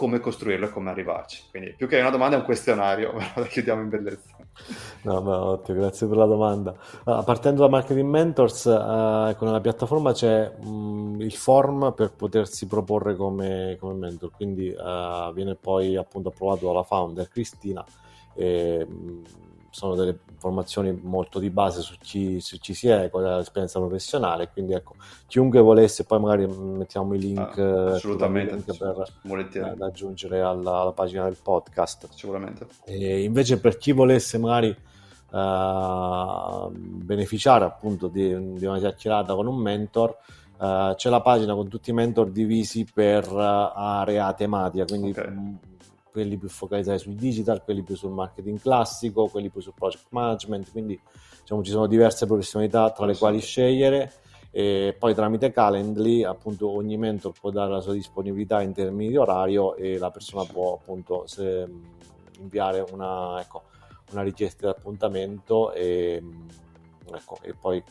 come 0.00 0.18
costruirlo 0.18 0.64
e 0.64 0.70
come 0.70 0.88
arrivarci. 0.88 1.42
Quindi 1.50 1.74
più 1.76 1.86
che 1.86 2.00
una 2.00 2.08
domanda 2.08 2.36
è 2.36 2.38
un 2.38 2.46
questionario, 2.46 3.12
ma 3.12 3.22
la 3.34 3.44
chiudiamo 3.44 3.82
in 3.82 3.90
bellezza. 3.90 4.34
No, 5.02 5.20
ma 5.20 5.44
ottimo, 5.44 5.78
grazie 5.78 6.06
per 6.06 6.16
la 6.16 6.24
domanda. 6.24 6.74
Allora, 7.04 7.22
partendo 7.22 7.60
da 7.60 7.68
Marketing 7.68 8.08
Mentors, 8.08 8.64
eh, 8.64 9.28
ecco, 9.28 9.44
nella 9.44 9.60
piattaforma 9.60 10.14
c'è 10.14 10.56
mh, 10.58 10.68
mm, 10.70 11.20
il 11.20 11.34
form 11.34 11.92
per 11.94 12.14
potersi 12.14 12.66
proporre 12.66 13.14
come, 13.14 13.76
come 13.78 13.92
mentor, 13.92 14.30
quindi 14.30 14.70
eh, 14.70 15.30
viene 15.34 15.54
poi 15.54 15.96
appunto 15.96 16.30
approvato 16.30 16.66
dalla 16.66 16.82
founder 16.82 17.28
Cristina. 17.28 17.84
E, 18.32 18.86
mh, 18.88 18.94
mm, 18.94 19.22
sono 19.70 19.94
delle 19.94 20.18
informazioni 20.30 20.98
molto 21.02 21.38
di 21.38 21.50
base 21.50 21.80
su 21.80 21.94
chi, 22.00 22.40
su 22.40 22.58
chi 22.58 22.74
si 22.74 22.88
è, 22.88 23.08
qual 23.10 23.24
è 23.24 23.36
l'esperienza 23.36 23.78
professionale, 23.78 24.50
quindi 24.50 24.72
ecco, 24.72 24.94
chiunque 25.26 25.60
volesse, 25.60 26.04
poi 26.04 26.20
magari 26.20 26.46
mettiamo 26.46 27.14
i 27.14 27.18
link, 27.18 27.58
ah, 27.58 27.92
assolutamente, 27.92 28.54
link 28.54 28.76
per, 28.76 29.12
eh, 29.22 29.74
da 29.76 29.86
aggiungere 29.86 30.40
alla, 30.40 30.80
alla, 30.80 30.92
pagina 30.92 31.24
del 31.24 31.36
podcast. 31.40 32.08
Sicuramente. 32.12 32.66
E 32.84 33.22
invece 33.22 33.60
per 33.60 33.76
chi 33.78 33.92
volesse 33.92 34.38
magari 34.38 34.74
uh, 35.30 36.70
beneficiare 36.70 37.64
appunto 37.64 38.08
di, 38.08 38.54
di, 38.54 38.64
una 38.64 38.78
chiacchierata 38.78 39.34
con 39.34 39.46
un 39.46 39.56
mentor, 39.56 40.16
uh, 40.58 40.94
c'è 40.94 41.10
la 41.10 41.20
pagina 41.20 41.54
con 41.54 41.68
tutti 41.68 41.90
i 41.90 41.94
mentor 41.94 42.30
divisi 42.30 42.86
per 42.92 43.30
uh, 43.30 43.38
area 43.38 44.32
tematica, 44.32 44.84
quindi 44.84 45.10
okay 45.10 45.68
quelli 46.10 46.36
più 46.36 46.48
focalizzati 46.48 46.98
sul 46.98 47.14
digital, 47.14 47.62
quelli 47.62 47.82
più 47.82 47.96
sul 47.96 48.10
marketing 48.10 48.60
classico, 48.60 49.26
quelli 49.28 49.48
più 49.48 49.60
sul 49.60 49.74
project 49.74 50.06
management, 50.10 50.70
quindi 50.70 51.00
diciamo, 51.40 51.62
ci 51.62 51.70
sono 51.70 51.86
diverse 51.86 52.26
professionalità 52.26 52.90
tra 52.90 53.06
le 53.06 53.16
quali 53.16 53.40
scegliere 53.40 54.12
e 54.52 54.96
poi 54.98 55.14
tramite 55.14 55.52
Calendly 55.52 56.24
appunto 56.24 56.70
ogni 56.70 56.96
mentor 56.96 57.32
può 57.38 57.50
dare 57.50 57.70
la 57.70 57.80
sua 57.80 57.92
disponibilità 57.92 58.60
in 58.62 58.72
termini 58.72 59.10
di 59.10 59.16
orario 59.16 59.76
e 59.76 59.96
la 59.96 60.10
persona 60.10 60.44
può 60.44 60.74
appunto 60.74 61.26
se, 61.26 61.66
inviare 62.40 62.84
una, 62.90 63.40
ecco, 63.40 63.62
una 64.10 64.22
richiesta 64.22 64.66
di 64.66 64.72
appuntamento 64.76 65.72
e, 65.72 66.22
ecco, 67.14 67.38
e 67.42 67.54
poi 67.54 67.82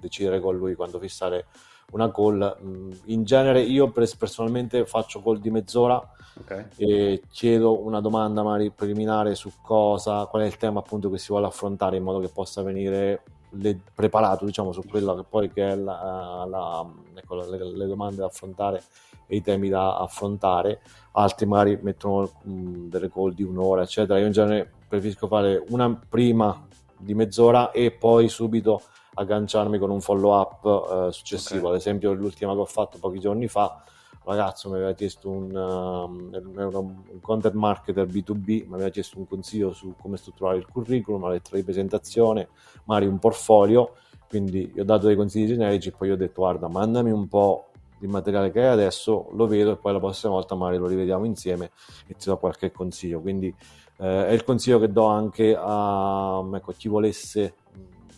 decidere 0.00 0.40
con 0.40 0.56
lui 0.56 0.74
quando 0.74 0.98
fissare 0.98 1.46
una 1.92 2.10
call. 2.10 2.98
In 3.06 3.24
genere 3.24 3.62
io 3.62 3.90
personalmente 3.90 4.84
faccio 4.86 5.22
call 5.22 5.38
di 5.38 5.50
mezz'ora 5.50 6.00
okay. 6.38 6.66
e 6.76 7.22
chiedo 7.30 7.84
una 7.84 8.00
domanda 8.00 8.42
magari 8.42 8.70
preliminare 8.70 9.34
su 9.34 9.52
cosa, 9.62 10.26
qual 10.26 10.42
è 10.42 10.46
il 10.46 10.56
tema 10.56 10.80
appunto 10.80 11.10
che 11.10 11.18
si 11.18 11.28
vuole 11.28 11.46
affrontare 11.46 11.96
in 11.96 12.02
modo 12.02 12.20
che 12.20 12.28
possa 12.28 12.62
venire 12.62 13.22
le, 13.50 13.80
preparato 13.94 14.44
diciamo 14.44 14.72
su 14.72 14.82
quello 14.88 15.14
che 15.14 15.24
poi 15.28 15.50
che 15.50 15.70
è 15.70 15.76
la, 15.76 16.46
la, 16.48 16.86
ecco, 17.14 17.34
le, 17.36 17.76
le, 17.76 17.86
domande 17.86 18.16
da 18.16 18.26
affrontare 18.26 18.82
e 19.26 19.36
i 19.36 19.42
temi 19.42 19.68
da 19.68 19.96
affrontare 19.96 20.80
altri 21.12 21.46
magari 21.46 21.78
mettono 21.82 22.30
mh, 22.42 22.88
delle 22.88 23.10
call 23.10 23.32
di 23.32 23.42
un'ora 23.42 23.82
eccetera 23.82 24.18
io 24.18 24.26
in 24.26 24.32
genere 24.32 24.70
preferisco 24.86 25.26
fare 25.26 25.62
una 25.68 25.98
prima 26.08 26.66
di 26.96 27.14
mezz'ora 27.14 27.70
e 27.70 27.90
poi 27.90 28.28
subito 28.28 28.82
agganciarmi 29.14 29.78
con 29.78 29.90
un 29.90 30.00
follow 30.00 30.38
up 30.38 31.08
eh, 31.08 31.12
successivo 31.12 31.60
okay. 31.60 31.72
ad 31.72 31.76
esempio 31.78 32.12
l'ultima 32.12 32.52
che 32.52 32.60
ho 32.60 32.66
fatto 32.66 32.98
pochi 32.98 33.18
giorni 33.18 33.48
fa 33.48 33.82
ragazzo 34.24 34.68
mi 34.68 34.76
aveva 34.76 34.92
chiesto 34.92 35.30
un, 35.30 35.54
um, 35.54 36.30
un 36.32 37.20
content 37.20 37.54
marketer 37.54 38.06
B2B, 38.06 38.66
mi 38.66 38.74
aveva 38.74 38.90
chiesto 38.90 39.18
un 39.18 39.26
consiglio 39.26 39.72
su 39.72 39.94
come 40.00 40.16
strutturare 40.16 40.58
il 40.58 40.66
curriculum, 40.66 41.22
la 41.22 41.30
lettera 41.30 41.56
di 41.56 41.62
presentazione, 41.62 42.48
magari 42.84 43.06
un 43.06 43.18
portfolio, 43.18 43.94
quindi 44.28 44.70
gli 44.72 44.80
ho 44.80 44.84
dato 44.84 45.06
dei 45.06 45.16
consigli 45.16 45.46
generici 45.46 45.88
e 45.88 45.92
poi 45.92 46.08
gli 46.08 46.12
ho 46.12 46.16
detto 46.16 46.42
guarda 46.42 46.68
mandami 46.68 47.10
un 47.10 47.26
po' 47.26 47.70
di 47.98 48.06
materiale 48.06 48.50
che 48.50 48.60
hai 48.60 48.72
adesso, 48.72 49.28
lo 49.32 49.46
vedo 49.46 49.72
e 49.72 49.76
poi 49.76 49.92
la 49.92 49.98
prossima 49.98 50.32
volta 50.32 50.54
magari 50.54 50.78
lo 50.78 50.86
rivediamo 50.86 51.26
insieme 51.26 51.70
e 52.06 52.14
ti 52.14 52.28
do 52.28 52.38
qualche 52.38 52.72
consiglio. 52.72 53.20
Quindi 53.20 53.54
eh, 53.98 54.26
è 54.28 54.32
il 54.32 54.42
consiglio 54.42 54.78
che 54.78 54.90
do 54.90 55.04
anche 55.04 55.54
a 55.54 56.42
ecco, 56.54 56.72
chi 56.76 56.88
volesse 56.88 57.54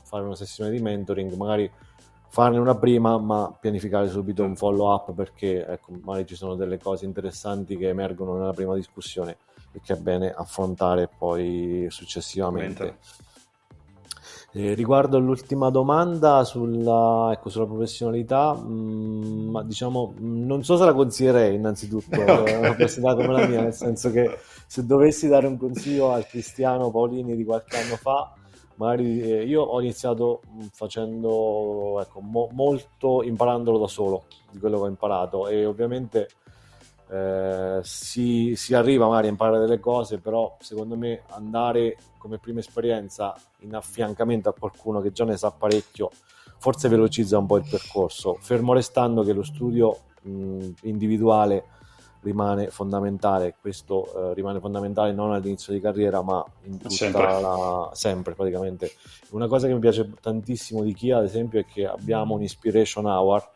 fare 0.04 0.22
una 0.22 0.36
sessione 0.36 0.70
di 0.70 0.80
mentoring, 0.80 1.32
magari 1.34 1.68
farne 2.33 2.57
una 2.57 2.75
prima, 2.75 3.18
ma 3.18 3.55
pianificare 3.61 4.09
subito 4.09 4.42
un 4.42 4.57
follow 4.57 4.90
up 4.90 5.12
perché 5.12 5.66
ecco, 5.66 5.92
magari 6.03 6.25
ci 6.25 6.35
sono 6.35 6.55
delle 6.55 6.79
cose 6.79 7.05
interessanti 7.05 7.77
che 7.77 7.88
emergono 7.88 8.38
nella 8.38 8.55
prima 8.55 8.75
discussione 8.75 9.37
e 9.71 9.81
che 9.85 9.92
è 9.92 9.97
bene 9.97 10.33
affrontare 10.33 11.11
poi 11.14 11.88
successivamente. 11.90 12.97
Eh, 14.55 14.73
riguardo 14.73 15.18
all'ultima 15.18 15.68
domanda 15.68 16.42
sulla, 16.45 17.29
ecco, 17.33 17.51
sulla 17.51 17.66
professionalità, 17.66 18.55
mh, 18.55 18.66
mm, 18.66 19.51
ma 19.51 19.62
diciamo, 19.62 20.14
non 20.16 20.64
so 20.64 20.79
se 20.79 20.87
la 20.87 20.95
consiglierei 20.95 21.55
innanzitutto, 21.55 22.18
okay. 22.18 22.57
una 22.57 22.75
personalità 22.75 23.27
come 23.27 23.40
la 23.40 23.47
mia, 23.47 23.61
nel 23.61 23.75
senso 23.75 24.11
che 24.11 24.38
se 24.66 24.87
dovessi 24.87 25.29
dare 25.29 25.47
un 25.47 25.59
consiglio 25.59 26.12
al 26.12 26.27
Cristiano 26.27 26.90
Paolini 26.90 27.37
di 27.37 27.45
qualche 27.45 27.77
anno 27.77 27.97
fa, 27.97 28.33
magari 28.76 29.20
eh, 29.20 29.44
io 29.44 29.62
ho 29.62 29.80
iniziato 29.80 30.42
mm, 30.48 30.61
facendo 30.72 32.00
ecco, 32.00 32.20
mo- 32.20 32.48
molto 32.52 33.22
imparandolo 33.22 33.78
da 33.78 33.88
solo 33.88 34.24
di 34.50 34.58
quello 34.58 34.78
che 34.78 34.85
ho 34.85 34.88
imparato. 34.88 35.48
E 35.48 35.64
ovviamente 35.64 36.28
eh, 37.11 37.80
si, 37.82 38.54
si, 38.56 38.74
arriva 38.74 39.06
magari 39.06 39.26
a 39.26 39.30
imparare 39.30 39.58
delle 39.58 39.80
cose 39.80 40.18
però 40.18 40.56
secondo 40.61 40.96
me 40.96 41.22
andare 41.28 41.98
come 42.16 42.38
prima 42.38 42.61
esperienza 42.61 43.35
in 43.58 43.74
affiancamento 43.74 44.48
a 44.48 44.54
qualcuno 44.58 45.00
che 45.00 45.12
già 45.12 45.24
ne 45.24 45.37
sa 45.37 45.50
parecchio 45.50 46.11
forse 46.62 46.88
velocizza 46.88 47.38
un 47.38 47.46
po' 47.46 47.56
il 47.56 47.66
percorso. 47.68 48.37
Fermo 48.40 48.72
restando 48.72 49.24
che 49.24 49.32
lo 49.32 49.42
studio 49.42 49.98
mh, 50.22 50.30
mm, 50.30 50.70
individuale 50.82 51.64
rimane 52.22 52.70
fondamentale, 52.70 53.56
questo 53.61 54.30
eh, 54.30 54.35
rimane 54.35 54.61
fondamentale 54.61 55.12
non 55.12 55.32
all'inizio 55.32 55.72
di 55.72 55.80
carriera 55.80 56.22
ma 56.22 56.44
in 56.64 56.78
tutta 56.78 56.90
sempre. 56.90 57.40
la 57.40 57.90
sempre 57.92 58.35
praticamente. 58.35 58.92
Una 59.30 59.46
cosa 59.46 59.66
che 59.66 59.74
mi 59.74 59.80
piace 59.80 60.11
tantissimo 60.20 60.82
di 60.82 60.94
Kia 60.94 61.18
ad 61.18 61.24
esempio 61.24 61.61
è 61.61 61.64
che 61.64 61.87
abbiamo 61.87 62.35
un 62.35 62.42
inspiration 62.42 63.06
hour 63.06 63.46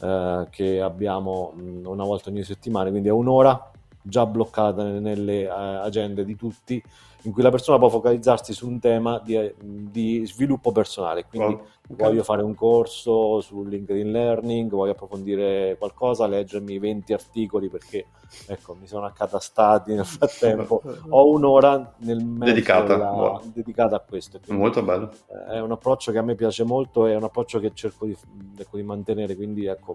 eh, 0.00 0.46
che 0.50 0.80
abbiamo 0.80 1.52
mh, 1.54 1.86
una 1.86 2.04
volta 2.04 2.28
ogni 2.28 2.44
settimana, 2.44 2.90
quindi 2.90 3.08
è 3.08 3.12
un'ora 3.12 3.71
già 4.02 4.26
bloccata 4.26 4.82
nelle, 4.84 5.46
uh, 5.46 5.84
agende 5.84 6.24
di 6.24 6.36
tutti 6.36 6.82
in 7.24 7.32
cui 7.32 7.42
la 7.42 7.50
persona 7.50 7.78
può 7.78 7.88
focalizzarsi 7.88 8.52
su 8.52 8.66
un 8.66 8.80
tema 8.80 9.20
di, 9.20 9.54
di 9.60 10.26
sviluppo 10.26 10.72
personale. 10.72 11.24
Quindi 11.24 11.54
wow. 11.54 11.66
okay. 11.90 12.06
voglio 12.06 12.22
fare 12.24 12.42
un 12.42 12.54
corso 12.54 13.40
su 13.40 13.62
LinkedIn 13.62 14.10
Learning, 14.10 14.70
voglio 14.70 14.92
approfondire 14.92 15.76
qualcosa, 15.78 16.26
leggermi 16.26 16.78
20 16.78 17.12
articoli 17.12 17.68
perché 17.68 18.06
ecco, 18.46 18.74
mi 18.74 18.86
sono 18.86 19.06
accatastati 19.06 19.94
nel 19.94 20.04
frattempo. 20.04 20.82
Ho 21.10 21.30
un'ora 21.30 21.94
nel 21.98 22.24
dedicata, 22.24 22.94
della, 22.94 23.10
wow. 23.10 23.40
dedicata 23.52 23.96
a 23.96 24.00
questo. 24.00 24.40
Molto 24.48 24.82
bello. 24.82 25.12
È 25.48 25.60
un 25.60 25.70
approccio 25.70 26.10
che 26.10 26.18
a 26.18 26.22
me 26.22 26.34
piace 26.34 26.64
molto, 26.64 27.06
è 27.06 27.14
un 27.14 27.24
approccio 27.24 27.60
che 27.60 27.70
cerco 27.72 28.06
di, 28.06 28.16
ecco, 28.56 28.76
di 28.76 28.82
mantenere. 28.82 29.36
Quindi 29.36 29.66
ecco, 29.66 29.94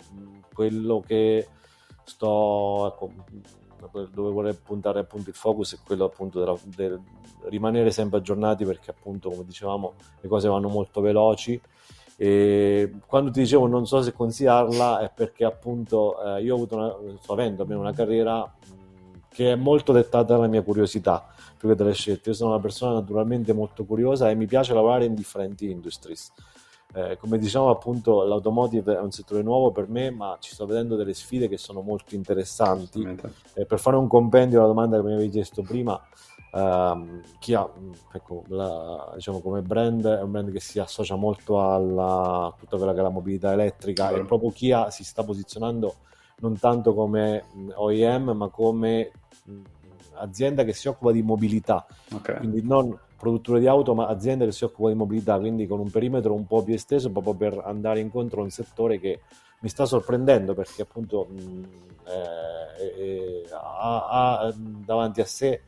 quello 0.54 1.04
che 1.06 1.46
sto 2.06 2.88
ecco, 2.88 3.12
dove 4.12 4.32
vorrei 4.32 4.54
puntare 4.54 5.00
appunto 5.00 5.30
il 5.30 5.36
focus 5.36 5.76
è 5.76 5.80
quello 5.86 6.06
appunto 6.06 6.40
della, 6.40 6.58
del 6.76 7.00
rimanere 7.46 7.92
sempre 7.92 8.18
aggiornati 8.18 8.66
perché 8.66 8.92
appunto 8.92 9.30
come 9.30 9.46
dicevamo 9.46 9.94
le 10.20 10.28
cose 10.28 10.48
vanno 10.48 10.70
molto 10.70 11.02
veloci. 11.02 11.60
E 12.20 12.92
quando 13.06 13.30
ti 13.30 13.42
dicevo 13.42 13.68
non 13.68 13.86
so 13.86 14.02
se 14.02 14.12
consigliarla 14.12 15.02
è 15.02 15.12
perché 15.14 15.46
appunto 15.46 16.22
eh, 16.24 16.42
io 16.42 16.54
ho 16.54 16.56
avuto 16.56 16.76
una, 16.76 16.96
sto 17.22 17.34
avendo 17.34 17.62
almeno 17.62 17.82
una 17.82 17.94
carriera 17.94 18.52
che 19.30 19.52
è 19.52 19.56
molto 19.56 19.92
dettata 19.92 20.34
dalla 20.34 20.48
mia 20.48 20.64
curiosità 20.64 21.28
più 21.56 21.70
che 21.70 21.76
dalle 21.76 21.94
scelte. 21.94 22.30
Io 22.30 22.36
sono 22.36 22.52
una 22.52 22.60
persona 22.60 22.94
naturalmente 22.94 23.54
molto 23.54 23.86
curiosa 23.86 24.30
e 24.30 24.36
mi 24.36 24.48
piace 24.48 24.74
lavorare 24.74 25.06
in 25.06 25.14
differenti 25.14 25.70
industries 25.70 26.32
eh, 26.94 27.18
come 27.18 27.38
diciamo 27.38 27.70
appunto 27.70 28.24
l'automotive 28.24 28.96
è 28.96 29.00
un 29.00 29.12
settore 29.12 29.44
nuovo 29.44 29.72
per 29.72 29.88
me 29.90 30.10
ma 30.10 30.38
ci 30.40 30.54
sto 30.54 30.66
vedendo 30.66 30.96
delle 30.96 31.14
sfide 31.14 31.48
che 31.48 31.58
sono 31.58 31.82
molto 31.82 32.16
interessanti. 32.16 33.06
Eh, 33.54 33.66
per 33.66 33.80
fare 33.80 33.98
un 33.98 34.08
compendio 34.08 34.60
alla 34.60 34.68
domanda 34.68 34.98
che 34.98 35.04
mi 35.04 35.14
avevi 35.14 35.30
chiesto 35.30 35.62
prima 35.62 36.02
Uh, 36.50 37.22
chi 37.40 37.54
ha 37.54 37.70
ecco, 38.14 38.44
la, 38.48 39.12
diciamo 39.16 39.42
come 39.42 39.62
brand 39.62 40.08
è 40.08 40.22
un 40.22 40.32
brand 40.32 40.50
che 40.50 40.62
si 40.62 40.80
associa 40.80 41.16
molto 41.16 41.60
a 41.60 42.54
tutta 42.58 42.78
quella 42.78 42.94
che 42.94 43.00
è 43.00 43.02
la 43.02 43.10
mobilità 43.10 43.52
elettrica 43.52 44.12
e 44.12 44.24
proprio 44.24 44.50
Kia 44.52 44.90
si 44.90 45.04
sta 45.04 45.24
posizionando 45.24 45.96
non 46.38 46.58
tanto 46.58 46.94
come 46.94 47.44
OEM 47.76 48.30
ma 48.30 48.48
come 48.48 49.12
azienda 50.14 50.64
che 50.64 50.74
si 50.74 50.88
occupa 50.88 51.12
di 51.12 51.22
mobilità. 51.22 51.86
Okay. 52.14 52.38
quindi 52.38 52.64
non 52.64 52.98
produttore 53.18 53.60
di 53.60 53.68
auto 53.68 53.94
ma 53.94 54.08
azienda 54.08 54.46
che 54.46 54.52
si 54.52 54.64
occupa 54.64 54.90
di 54.90 54.96
mobilità 54.96 55.38
quindi 55.38 55.68
con 55.68 55.80
un 55.80 55.90
perimetro 55.90 56.34
un 56.34 56.46
po' 56.46 56.64
più 56.64 56.74
esteso 56.74 57.10
proprio 57.10 57.34
per 57.34 57.62
andare 57.66 58.00
incontro 58.00 58.42
a 58.42 58.44
un 58.44 58.50
settore 58.50 59.00
che 59.00 59.22
mi 59.60 59.70
sta 59.70 59.86
sorprendendo 59.86 60.54
perché 60.54 60.84
appunto 60.84 61.28
mh, 61.30 61.64
eh, 62.06 63.02
eh, 63.02 63.44
ha, 63.52 64.40
ha 64.40 64.54
davanti 64.56 65.22
a 65.22 65.26
sé 65.26 65.62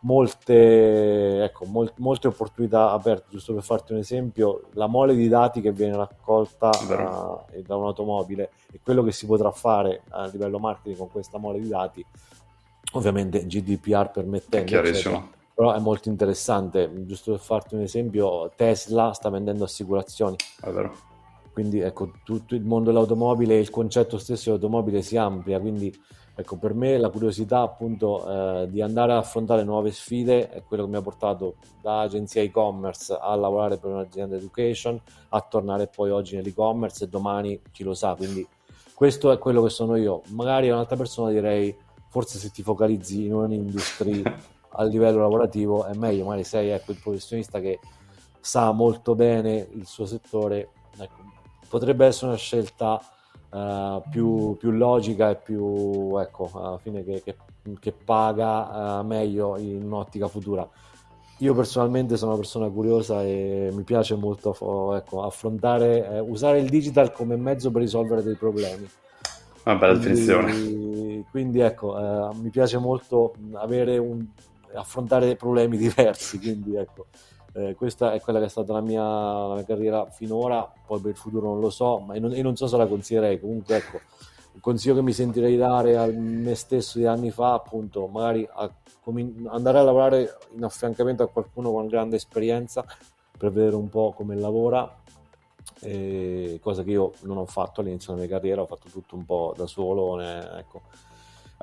molte, 0.00 1.44
ecco, 1.44 1.64
mol- 1.66 1.92
molte 1.96 2.28
opportunità 2.28 2.92
aperte. 2.92 3.26
Giusto 3.30 3.52
per 3.52 3.62
farti 3.62 3.92
un 3.92 3.98
esempio, 3.98 4.68
la 4.72 4.86
mole 4.86 5.14
di 5.14 5.28
dati 5.28 5.60
che 5.60 5.72
viene 5.72 5.96
raccolta 5.96 6.68
uh, 6.70 7.62
da 7.62 7.76
un'automobile 7.76 8.50
e 8.72 8.80
quello 8.82 9.02
che 9.02 9.12
si 9.12 9.26
potrà 9.26 9.50
fare 9.50 10.02
a 10.10 10.26
livello 10.26 10.58
marketing 10.58 10.96
con 10.96 11.10
questa 11.10 11.38
mole 11.38 11.60
di 11.60 11.68
dati, 11.68 12.04
ovviamente 12.92 13.44
GDPR 13.46 14.10
permettendo. 14.10 14.78
Eccetera, 14.78 15.34
però 15.56 15.72
è 15.72 15.78
molto 15.78 16.10
interessante. 16.10 16.92
Giusto 17.06 17.30
per 17.30 17.40
farti 17.40 17.76
un 17.76 17.80
esempio, 17.80 18.52
Tesla 18.54 19.14
sta 19.14 19.30
vendendo 19.30 19.64
assicurazioni. 19.64 20.36
È 20.60 20.68
vero. 20.68 20.94
Quindi 21.50 21.80
ecco, 21.80 22.10
tutto 22.22 22.54
il 22.54 22.62
mondo 22.62 22.90
dell'automobile 22.90 23.54
e 23.54 23.60
il 23.60 23.70
concetto 23.70 24.18
stesso 24.18 24.50
dell'automobile 24.50 25.00
si 25.00 25.16
amplia, 25.16 25.58
quindi 25.58 25.90
Ecco, 26.38 26.56
per 26.58 26.74
me 26.74 26.98
la 26.98 27.08
curiosità 27.08 27.62
appunto 27.62 28.28
eh, 28.28 28.68
di 28.68 28.82
andare 28.82 29.12
ad 29.12 29.18
affrontare 29.18 29.64
nuove 29.64 29.90
sfide 29.90 30.50
è 30.50 30.62
quello 30.62 30.84
che 30.84 30.90
mi 30.90 30.96
ha 30.96 31.00
portato 31.00 31.54
da 31.80 32.00
agenzia 32.00 32.42
e-commerce 32.42 33.16
a 33.18 33.34
lavorare 33.36 33.78
per 33.78 33.88
un'azienda 33.88 34.36
education, 34.36 35.00
a 35.30 35.40
tornare 35.40 35.86
poi 35.86 36.10
oggi 36.10 36.36
nell'e-commerce 36.36 37.04
e 37.04 37.08
domani 37.08 37.58
chi 37.72 37.84
lo 37.84 37.94
sa, 37.94 38.14
quindi 38.14 38.46
questo 38.92 39.32
è 39.32 39.38
quello 39.38 39.62
che 39.62 39.70
sono 39.70 39.96
io. 39.96 40.20
Magari 40.32 40.68
a 40.68 40.74
un'altra 40.74 40.96
persona 40.96 41.30
direi 41.30 41.74
forse 42.10 42.36
se 42.38 42.50
ti 42.50 42.62
focalizzi 42.62 43.24
in 43.24 43.32
un'industria 43.32 44.36
a 44.76 44.84
livello 44.84 45.20
lavorativo 45.20 45.84
è 45.84 45.94
meglio, 45.94 46.24
magari 46.24 46.44
sei 46.44 46.68
ecco, 46.70 46.92
il 46.92 47.00
professionista 47.02 47.60
che 47.60 47.80
sa 48.40 48.70
molto 48.70 49.14
bene 49.14 49.66
il 49.72 49.86
suo 49.86 50.06
settore, 50.06 50.68
ecco, 50.98 51.20
potrebbe 51.68 52.06
essere 52.06 52.28
una 52.28 52.36
scelta 52.36 53.00
uh, 53.50 54.02
più, 54.08 54.56
più, 54.56 54.70
logica 54.70 55.30
e 55.30 55.36
più, 55.36 56.16
ecco, 56.18 56.50
alla 56.54 56.78
fine 56.78 57.02
che, 57.02 57.22
che, 57.24 57.36
che 57.80 57.92
paga 57.92 59.00
uh, 59.00 59.04
meglio 59.04 59.56
in 59.56 59.82
un'ottica 59.82 60.28
futura. 60.28 60.68
Io 61.40 61.54
personalmente 61.54 62.16
sono 62.16 62.30
una 62.30 62.40
persona 62.40 62.68
curiosa 62.70 63.22
e 63.22 63.70
mi 63.72 63.82
piace 63.82 64.14
molto 64.14 64.94
ecco, 64.94 65.22
affrontare, 65.22 66.08
eh, 66.08 66.18
usare 66.20 66.60
il 66.60 66.70
digital 66.70 67.12
come 67.12 67.36
mezzo 67.36 67.70
per 67.70 67.82
risolvere 67.82 68.22
dei 68.22 68.36
problemi. 68.36 68.88
Una 69.64 69.74
bella 69.74 69.98
quindi, 69.98 70.24
definizione. 70.24 71.24
Quindi 71.30 71.60
ecco, 71.60 71.98
eh, 71.98 72.34
mi 72.40 72.48
piace 72.48 72.78
molto 72.78 73.34
avere 73.52 73.98
un, 73.98 74.24
affrontare 74.76 75.36
problemi 75.36 75.76
diversi, 75.78 76.38
quindi 76.38 76.76
ecco, 76.76 77.06
eh, 77.56 77.74
questa 77.74 78.12
è 78.12 78.20
quella 78.20 78.38
che 78.38 78.44
è 78.44 78.48
stata 78.48 78.74
la 78.74 78.82
mia, 78.82 79.02
la 79.02 79.54
mia, 79.54 79.64
carriera 79.64 80.04
finora, 80.10 80.70
poi 80.86 81.00
per 81.00 81.12
il 81.12 81.16
futuro 81.16 81.48
non 81.48 81.60
lo 81.60 81.70
so, 81.70 81.98
ma 82.00 82.14
io 82.14 82.20
non, 82.20 82.32
io 82.32 82.42
non 82.42 82.54
so 82.54 82.66
se 82.66 82.76
la 82.76 82.86
consiglierei. 82.86 83.40
Comunque, 83.40 83.76
ecco, 83.76 84.00
un 84.52 84.60
consiglio 84.60 84.94
che 84.94 85.02
mi 85.02 85.14
sentirei 85.14 85.56
dare 85.56 85.96
a 85.96 86.06
me 86.06 86.54
stesso 86.54 86.98
di 86.98 87.06
anni 87.06 87.30
fa, 87.30 87.54
appunto, 87.54 88.06
magari 88.08 88.46
a, 88.52 88.70
andare 89.46 89.78
a 89.78 89.82
lavorare 89.82 90.36
in 90.54 90.64
affiancamento 90.64 91.22
a 91.22 91.28
qualcuno 91.28 91.72
con 91.72 91.86
grande 91.86 92.16
esperienza 92.16 92.84
per 93.38 93.50
vedere 93.50 93.76
un 93.76 93.88
po' 93.88 94.12
come 94.14 94.34
lavora, 94.34 94.94
eh, 95.80 96.58
cosa 96.62 96.82
che 96.82 96.90
io 96.90 97.12
non 97.22 97.38
ho 97.38 97.46
fatto 97.46 97.80
all'inizio 97.80 98.12
della 98.12 98.26
mia 98.26 98.36
carriera, 98.36 98.60
ho 98.60 98.66
fatto 98.66 98.88
tutto 98.90 99.16
un 99.16 99.24
po' 99.24 99.54
da 99.56 99.66
solo, 99.66 100.20
ecco 100.20 100.82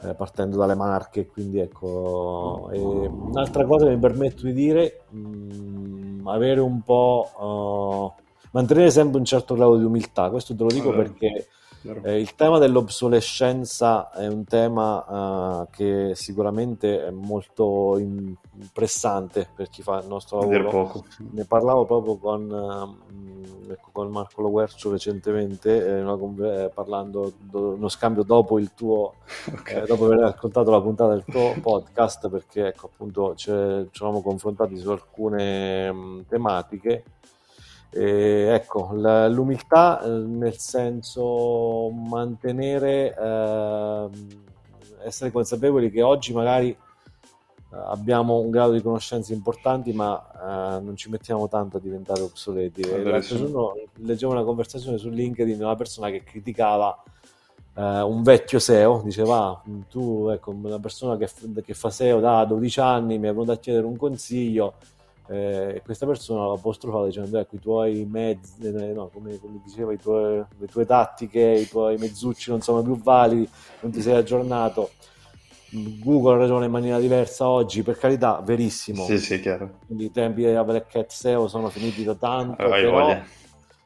eh, 0.02 0.14
partendo 0.16 0.58
dalle 0.58 0.76
marche. 0.76 1.28
Quindi 1.28 1.60
ecco, 1.60 2.70
e 2.72 2.80
un'altra 2.80 3.66
cosa 3.66 3.86
che 3.86 3.92
mi 3.92 4.00
permetto 4.00 4.46
di 4.46 4.54
dire, 4.54 5.02
mh, 5.10 5.18
mm, 5.20 6.28
avere 6.28 6.60
un 6.60 6.82
po', 6.82 8.14
uh, 8.16 8.22
mantenere 8.52 8.90
sempre 8.90 9.20
un 9.20 9.26
certo 9.26 9.56
grado 9.56 9.78
di 9.78 9.84
umiltà. 9.84 10.30
Questo 10.30 10.56
te 10.56 10.64
lo 10.64 10.70
dico 10.70 10.90
allora. 10.90 11.04
perché 11.04 11.48
eh, 12.04 12.20
il 12.20 12.36
tema 12.36 12.60
dell'obsolescenza 12.60 14.12
è 14.12 14.28
un 14.28 14.46
tema 14.46 15.62
uh, 15.62 15.68
che 15.70 16.12
sicuramente 16.16 17.06
è 17.06 17.12
molto 17.12 18.00
pressante 18.72 19.50
per 19.54 19.70
chi 19.70 19.82
fa 19.82 20.00
il 20.00 20.08
nostro 20.08 20.40
lavoro. 20.40 21.04
Ne 21.32 21.46
parlavo 21.46 21.86
proprio 21.86 22.16
con, 22.18 22.98
ecco, 23.70 23.90
con 23.92 24.10
Marco 24.10 24.42
Loguercio 24.42 24.92
recentemente, 24.92 25.86
eh, 25.86 26.02
una, 26.02 26.64
eh, 26.64 26.70
parlando 26.70 27.34
do, 27.38 27.74
uno 27.74 27.90
scambio 27.90 28.24
dopo 28.24 28.60
il 28.60 28.74
tuo, 28.74 29.16
okay. 29.52 29.84
eh, 29.84 29.86
dopo 29.86 30.06
aver 30.06 30.24
ascoltato 30.24 30.72
la 30.72 30.82
puntata 30.82 31.14
del 31.14 31.26
tuo 31.26 31.54
podcast, 31.62 32.30
perché 32.30 32.68
ecco 32.68 32.90
appunto 32.92 33.36
ci 33.36 33.50
eravamo 33.52 34.22
confrontati 34.22 34.78
su 34.78 34.90
alcune 34.90 35.92
mh, 35.92 36.26
tematiche 36.28 37.04
e 37.94 38.48
ecco, 38.50 38.90
l'umiltà 38.94 40.02
eh, 40.02 40.10
nel 40.10 40.58
senso 40.58 41.92
mantenere, 41.92 43.16
eh, 43.16 44.08
essere 45.04 45.32
consapevoli 45.32 45.92
che 45.92 46.02
oggi 46.02 46.34
magari 46.34 46.70
eh, 46.70 46.78
abbiamo 47.72 48.40
un 48.40 48.50
grado 48.50 48.72
di 48.72 48.82
conoscenze 48.82 49.34
importanti, 49.34 49.94
ma 49.94 50.78
eh, 50.80 50.82
non 50.82 50.96
ci 50.96 51.10
mettiamo 51.12 51.48
tanto 51.48 51.78
a 51.78 51.80
diventare 51.80 52.22
obsoleti. 52.22 52.84
L'altro 53.04 53.38
giorno 53.38 53.74
leggevo 53.98 54.32
una 54.32 54.44
conversazione 54.44 54.98
su 54.98 55.10
LinkedIn 55.10 55.58
di 55.58 55.64
una 55.64 55.76
persona 55.76 56.10
che 56.10 56.24
criticava 56.24 57.04
eh, 57.76 58.02
un 58.02 58.24
vecchio 58.24 58.58
SEO, 58.58 59.02
diceva: 59.04 59.62
Tu, 59.88 60.30
ecco, 60.30 60.50
una 60.50 60.80
persona 60.80 61.16
che, 61.18 61.30
che 61.64 61.74
fa 61.76 61.92
SEO 61.92 62.20
da 62.20 62.44
12 62.46 62.80
anni 62.80 63.20
mi 63.20 63.28
è 63.28 63.32
venuta 63.32 63.54
a 63.54 63.58
chiedere 63.58 63.86
un 63.86 63.98
consiglio 63.98 64.74
eh, 65.28 65.82
questa 65.84 66.06
persona 66.06 66.46
l'ha 66.46 66.54
apostrofata 66.54 67.06
dicendo 67.06 67.40
ecco 67.40 67.56
i 67.56 67.60
tuoi 67.60 68.06
mezzi, 68.06 68.62
eh, 68.62 68.72
no, 68.94 69.10
come, 69.14 69.40
come 69.40 69.60
diceva, 69.64 69.94
tuoi, 69.96 70.44
le 70.58 70.68
tue 70.68 70.86
tattiche, 70.86 71.40
i 71.40 71.68
tuoi 71.68 71.98
mezzucci 71.98 72.50
non 72.50 72.62
sono 72.62 72.82
più 72.82 72.98
validi, 73.02 73.48
non 73.82 73.92
ti 73.92 74.02
sei 74.02 74.16
aggiornato. 74.16 74.92
Google 75.72 76.36
ha 76.36 76.38
ragione 76.38 76.66
in 76.66 76.72
maniera 76.72 77.00
diversa 77.00 77.48
oggi, 77.48 77.82
per 77.82 77.98
carità, 77.98 78.42
verissimo. 78.44 79.04
Sì, 79.06 79.18
sì, 79.18 79.40
chiaro. 79.40 79.80
Quindi 79.86 80.06
i 80.06 80.12
tempi 80.12 80.44
della 80.44 80.64
Black 80.64 80.92
Cat 80.92 81.12
SEO 81.12 81.48
sono 81.48 81.70
finiti 81.70 82.04
da 82.04 82.14
tanto, 82.14 82.64
eh, 82.64 82.82
però 82.82 83.22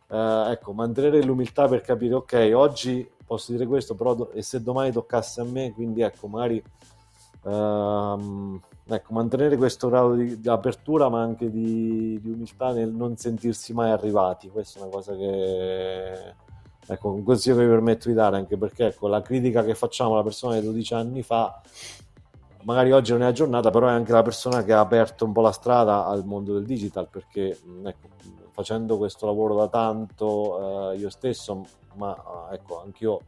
eh, 0.10 0.52
ecco, 0.52 0.74
mantenere 0.74 1.24
l'umiltà 1.24 1.68
per 1.68 1.82
capire, 1.82 2.16
ok, 2.16 2.52
oggi 2.54 3.08
posso 3.26 3.52
dire 3.52 3.66
questo, 3.66 3.96
però 3.96 4.14
do- 4.16 4.32
e 4.32 4.42
se 4.42 4.62
domani 4.62 4.92
toccasse 4.92 5.42
a 5.42 5.44
me, 5.46 5.72
quindi 5.74 6.02
ecco, 6.02 6.28
magari 6.28 6.62
ehm, 7.48 8.60
ecco, 8.86 9.14
mantenere 9.14 9.58
questo 9.58 9.90
grado 9.90 10.14
di, 10.16 10.40
di, 10.40 10.50
apertura 10.50 11.10
ma 11.10 11.22
anche 11.22 11.50
di, 11.50 12.20
di, 12.22 12.30
umiltà 12.30 12.72
nel 12.74 12.92
non 12.92 13.18
sentirsi 13.18 13.74
mai 13.74 13.92
arrivati. 13.92 14.50
Questa 14.50 14.80
è 14.80 14.82
una 14.84 14.92
cosa 14.92 15.16
che 15.16 16.34
ecco, 16.88 17.12
un 17.12 17.24
consiglio 17.24 17.56
che 17.56 17.64
mi 17.64 17.70
permetto 17.70 18.08
di 18.08 18.14
dare 18.14 18.38
anche 18.38 18.58
perché 18.58 18.88
ecco, 18.88 19.08
la 19.08 19.22
critica 19.22 19.64
che 19.64 19.76
facciamo 19.76 20.14
alla 20.14 20.24
persona 20.24 20.60
di 20.60 20.66
12 20.66 20.94
anni 20.94 21.22
fa 21.22 21.62
magari 22.64 22.92
oggi 22.92 23.12
non 23.12 23.24
è 23.24 23.26
aggiornata 23.26 23.70
però 23.70 23.88
è 23.88 23.92
anche 23.92 24.12
la 24.12 24.22
persona 24.22 24.64
che 24.64 24.74
ha 24.74 24.80
aperto 24.80 25.26
un 25.26 25.32
po' 25.32 25.42
la 25.42 25.52
strada 25.52 26.06
al 26.06 26.26
mondo 26.26 26.54
del 26.54 26.66
digital 26.66 27.08
perché 27.10 27.58
ecco, 27.84 28.08
facendo 28.52 28.98
questo 28.98 29.26
lavoro 29.26 29.56
da 29.56 29.68
tanto 29.68 30.92
eh, 30.92 30.98
io 30.98 31.10
stesso 31.10 31.66
ma 31.96 32.50
ecco 32.52 32.82
anch'io 32.82 33.22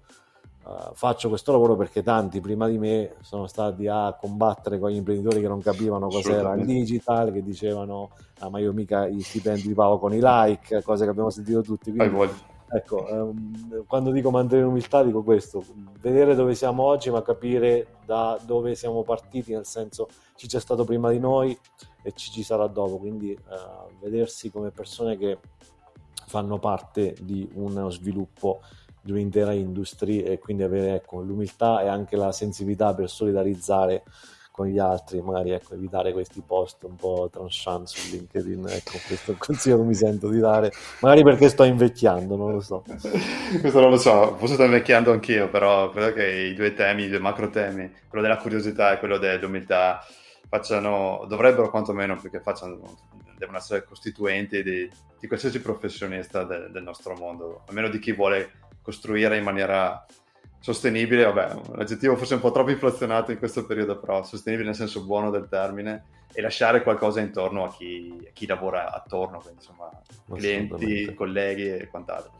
Uh, 0.70 0.94
faccio 0.94 1.30
questo 1.30 1.52
lavoro 1.52 1.76
perché 1.76 2.04
tanti 2.04 2.42
prima 2.42 2.68
di 2.68 2.78
me 2.78 3.16
sono 3.22 3.48
stati 3.48 3.88
a 3.88 4.16
combattere 4.16 4.78
con 4.78 4.92
gli 4.92 4.98
imprenditori 4.98 5.42
che 5.42 5.48
non 5.48 5.62
capivano 5.62 6.10
cos'era 6.10 6.54
il 6.54 6.64
digital, 6.64 7.32
che 7.32 7.42
dicevano 7.42 8.12
ah, 8.38 8.50
ma 8.50 8.60
io 8.60 8.72
mica 8.72 9.08
gli 9.08 9.20
stipendi 9.20 9.70
li 9.70 9.74
pago 9.74 9.98
con 9.98 10.14
i 10.14 10.20
like, 10.22 10.84
cose 10.84 11.06
che 11.06 11.10
abbiamo 11.10 11.32
sentito 11.32 11.64
tutti. 11.64 11.92
Quindi, 11.92 12.30
ecco, 12.68 13.04
um, 13.10 13.84
quando 13.88 14.12
dico 14.12 14.30
mantenere 14.30 14.68
umiltà 14.68 15.02
dico 15.02 15.24
questo, 15.24 15.64
vedere 16.02 16.36
dove 16.36 16.54
siamo 16.54 16.84
oggi 16.84 17.10
ma 17.10 17.24
capire 17.24 17.98
da 18.06 18.40
dove 18.46 18.76
siamo 18.76 19.02
partiti, 19.02 19.54
nel 19.54 19.66
senso 19.66 20.08
ci 20.36 20.46
c'è 20.46 20.60
stato 20.60 20.84
prima 20.84 21.10
di 21.10 21.18
noi 21.18 21.58
e 22.04 22.12
ci 22.12 22.30
ci 22.30 22.44
sarà 22.44 22.68
dopo, 22.68 23.00
quindi 23.00 23.32
uh, 23.32 23.98
vedersi 24.00 24.52
come 24.52 24.70
persone 24.70 25.18
che 25.18 25.40
fanno 26.28 26.60
parte 26.60 27.16
di 27.22 27.50
uno 27.56 27.90
sviluppo 27.90 28.60
di 29.02 29.12
un'intera 29.12 29.54
industria 29.54 30.26
e 30.26 30.40
quindi 30.40 30.64
avere 30.64 30.96
ecco, 30.96 31.22
l'umiltà 31.22 31.82
e 31.82 31.88
anche 31.88 32.16
la 32.16 32.32
sensibilità 32.32 32.94
per 32.94 33.10
solidarizzare 33.10 34.04
con 34.60 34.68
gli 34.68 34.78
altri, 34.78 35.22
magari 35.22 35.52
ecco, 35.52 35.74
evitare 35.74 36.12
questi 36.12 36.44
post 36.46 36.84
un 36.84 36.98
po' 36.98 37.30
tranchant 37.32 37.88
su 37.88 38.12
LinkedIn, 38.12 38.68
ecco, 38.68 38.98
questo 39.08 39.32
è 39.32 39.34
il 39.36 39.40
consiglio 39.40 39.78
che 39.78 39.84
mi 39.84 39.94
sento 39.94 40.28
di 40.28 40.38
dare, 40.38 40.70
magari 41.00 41.24
perché 41.24 41.48
sto 41.48 41.64
invecchiando, 41.64 42.36
non 42.36 42.52
lo 42.52 42.60
so. 42.60 42.84
questo 43.62 43.80
non 43.80 43.90
lo 43.90 43.98
so, 43.98 44.36
forse 44.36 44.56
sto 44.56 44.66
invecchiando 44.66 45.14
anch'io, 45.14 45.50
però 45.50 45.90
credo 45.92 46.12
che 46.12 46.30
i 46.30 46.54
due 46.56 46.74
temi, 46.74 47.04
i 47.04 47.08
due 47.08 47.20
macro 47.20 47.50
temi, 47.50 47.90
quello 48.10 48.22
della 48.22 48.36
curiosità 48.36 48.92
e 48.92 49.00
quello 49.00 49.18
dell'umiltà, 49.18 50.06
facciano, 50.50 51.26
dovrebbero 51.30 51.70
quantomeno, 51.70 52.20
perché 52.22 52.42
facciano, 52.42 52.98
devono 53.38 53.60
essere 53.60 53.86
costituenti 53.86 54.62
di, 54.62 54.90
di 55.18 55.28
qualsiasi 55.28 55.62
professionista 55.62 56.44
de, 56.44 56.70
del 56.70 56.84
nostro 56.84 57.16
mondo, 57.16 57.62
almeno 57.70 57.88
di 57.88 58.00
chi 58.00 58.12
vuole 58.12 58.52
costruire 58.90 59.38
in 59.38 59.44
maniera 59.44 60.04
sostenibile, 60.60 61.24
vabbè, 61.24 61.54
un 61.70 61.80
aggettivo 61.80 62.16
forse 62.16 62.34
un 62.34 62.40
po' 62.42 62.52
troppo 62.52 62.72
inflazionato 62.72 63.32
in 63.32 63.38
questo 63.38 63.66
periodo, 63.66 64.00
però 64.00 64.24
sostenibile 64.24 64.68
nel 64.68 64.76
senso 64.76 65.06
buono 65.06 65.30
del 65.30 65.48
termine 65.48 66.04
e 66.34 66.42
lasciare 66.42 66.82
qualcosa 66.82 67.22
intorno 67.22 67.66
a 67.66 67.72
chi, 67.72 68.14
a 68.28 68.32
chi 68.34 68.48
lavora 68.48 68.92
attorno, 68.92 69.40
quindi 69.40 69.60
insomma 69.60 69.90
clienti, 70.34 71.14
colleghi 71.14 71.70
e 71.70 71.88
quant'altro. 71.88 72.32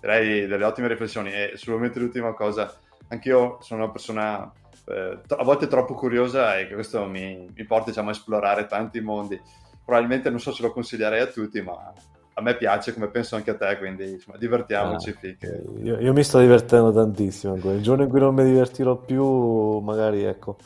Direi 0.00 0.46
delle 0.46 0.64
ottime 0.64 0.88
riflessioni 0.88 1.32
e 1.32 1.52
solamente 1.54 2.00
l'ultima 2.00 2.34
cosa, 2.34 2.76
anch'io 3.08 3.58
sono 3.62 3.84
una 3.84 3.92
persona 3.92 4.52
eh, 4.86 5.18
a 5.28 5.44
volte 5.44 5.68
troppo 5.68 5.94
curiosa 5.94 6.58
e 6.58 6.68
questo 6.68 7.06
mi, 7.06 7.48
mi 7.54 7.64
porta 7.64 7.90
diciamo, 7.90 8.08
a 8.08 8.12
esplorare 8.12 8.66
tanti 8.66 9.00
mondi. 9.00 9.40
Probabilmente 9.84 10.28
non 10.28 10.40
so 10.40 10.52
se 10.52 10.62
lo 10.62 10.72
consiglierei 10.72 11.20
a 11.20 11.26
tutti, 11.26 11.60
ma 11.62 11.92
a 12.34 12.42
me 12.42 12.56
piace, 12.56 12.92
come 12.92 13.08
penso 13.08 13.36
anche 13.36 13.52
a 13.52 13.56
te, 13.56 13.78
quindi 13.78 14.10
insomma, 14.12 14.36
divertiamoci. 14.36 15.10
Ah, 15.10 15.14
finché... 15.18 15.64
io, 15.82 15.98
io, 16.00 16.12
mi 16.12 16.24
sto 16.24 16.40
divertendo 16.40 16.92
tantissimo. 16.92 17.54
Il 17.54 17.82
giorno 17.82 18.02
in 18.02 18.08
cui 18.08 18.18
non 18.18 18.34
mi 18.34 18.44
divertirò 18.44 18.96
più, 18.96 19.78
magari 19.78 20.24
ecco, 20.24 20.56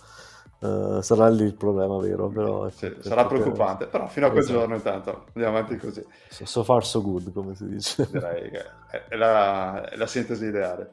uh, 0.60 1.00
sarà 1.02 1.28
lì 1.28 1.44
il 1.44 1.54
problema 1.54 1.98
vero. 1.98 2.28
Però, 2.28 2.66
ecco, 2.66 2.76
sì, 2.76 2.96
sarà 3.00 3.26
preoccupante, 3.26 3.86
però 3.86 4.08
fino 4.08 4.26
a 4.26 4.30
quel 4.30 4.42
esatto. 4.42 4.58
giorno 4.58 4.74
intanto 4.76 5.24
andiamo 5.34 5.58
avanti 5.58 5.76
così. 5.76 6.04
So, 6.28 6.46
so, 6.46 6.64
far 6.64 6.84
so 6.86 7.02
good, 7.02 7.32
come 7.32 7.54
si 7.54 7.68
dice. 7.68 8.08
Direi 8.10 8.50
che 8.50 8.64
è 9.08 9.16
la, 9.16 9.90
è 9.90 9.96
la 9.96 10.06
sintesi 10.06 10.46
ideale. 10.46 10.90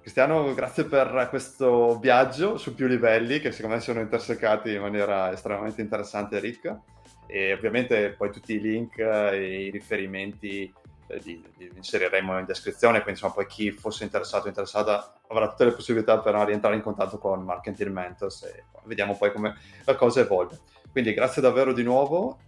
Cristiano, 0.00 0.52
grazie 0.54 0.84
per 0.84 1.28
questo 1.28 1.98
viaggio 1.98 2.56
su 2.56 2.74
più 2.74 2.86
livelli 2.86 3.40
che 3.40 3.52
secondo 3.52 3.76
me 3.76 3.82
sono 3.82 4.00
intersecati 4.00 4.72
in 4.72 4.80
maniera 4.80 5.30
estremamente 5.30 5.82
interessante 5.82 6.38
e 6.38 6.40
ricca 6.40 6.80
e 7.28 7.52
ovviamente 7.52 8.10
poi 8.16 8.32
tutti 8.32 8.54
i 8.54 8.60
link 8.60 8.98
e 8.98 9.66
i 9.66 9.70
riferimenti 9.70 10.72
eh, 11.06 11.18
li, 11.22 11.44
li, 11.56 11.70
inseriremo 11.76 12.38
in 12.38 12.46
descrizione, 12.46 13.02
quindi 13.02 13.20
insomma 13.20 13.34
poi 13.34 13.46
chi 13.46 13.70
fosse 13.70 14.04
interessato 14.04 14.46
o 14.46 14.48
interessata 14.48 15.14
avrà 15.28 15.48
tutte 15.48 15.66
le 15.66 15.72
possibilità 15.72 16.18
per 16.18 16.34
rientrare 16.34 16.74
in 16.74 16.82
contatto 16.82 17.18
con 17.18 17.42
Marketing 17.42 17.90
Mentors 17.90 18.42
e 18.44 18.64
vediamo 18.84 19.16
poi 19.16 19.30
come 19.30 19.54
la 19.84 19.94
cosa 19.94 20.20
evolve. 20.20 20.58
Quindi 20.90 21.12
grazie 21.12 21.42
davvero 21.42 21.72
di 21.72 21.82
nuovo 21.82 22.38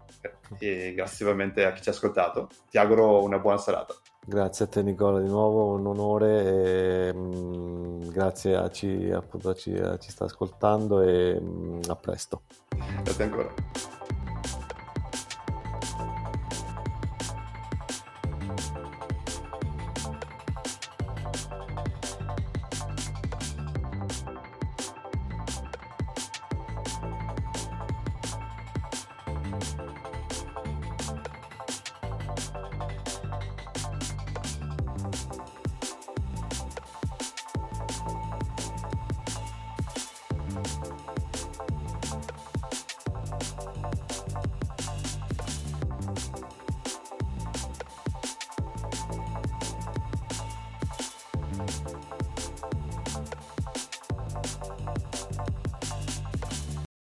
e 0.59 0.93
grazie 0.95 1.25
ovviamente 1.25 1.65
a 1.65 1.73
chi 1.73 1.83
ci 1.83 1.89
ha 1.89 1.93
ascoltato. 1.93 2.49
Ti 2.71 2.79
auguro 2.79 3.23
una 3.23 3.39
buona 3.39 3.59
serata. 3.59 3.95
Grazie 4.25 4.67
a 4.67 4.69
te 4.69 4.83
Nicola, 4.83 5.21
di 5.21 5.29
nuovo 5.29 5.75
un 5.75 5.87
onore 5.87 7.09
e 7.09 7.13
mh, 7.13 7.19
mm, 7.19 8.09
grazie 8.11 8.57
a 8.57 8.69
chi 8.69 9.11
appunto 9.11 9.55
ci, 9.55 9.73
a 9.73 9.97
chi 9.97 10.11
sta 10.11 10.25
ascoltando 10.25 11.01
e 11.01 11.41
mh, 11.41 11.47
mm, 11.47 11.81
a 11.89 11.97
presto. 11.97 12.43
Grazie 13.03 13.25
ancora. 13.25 14.00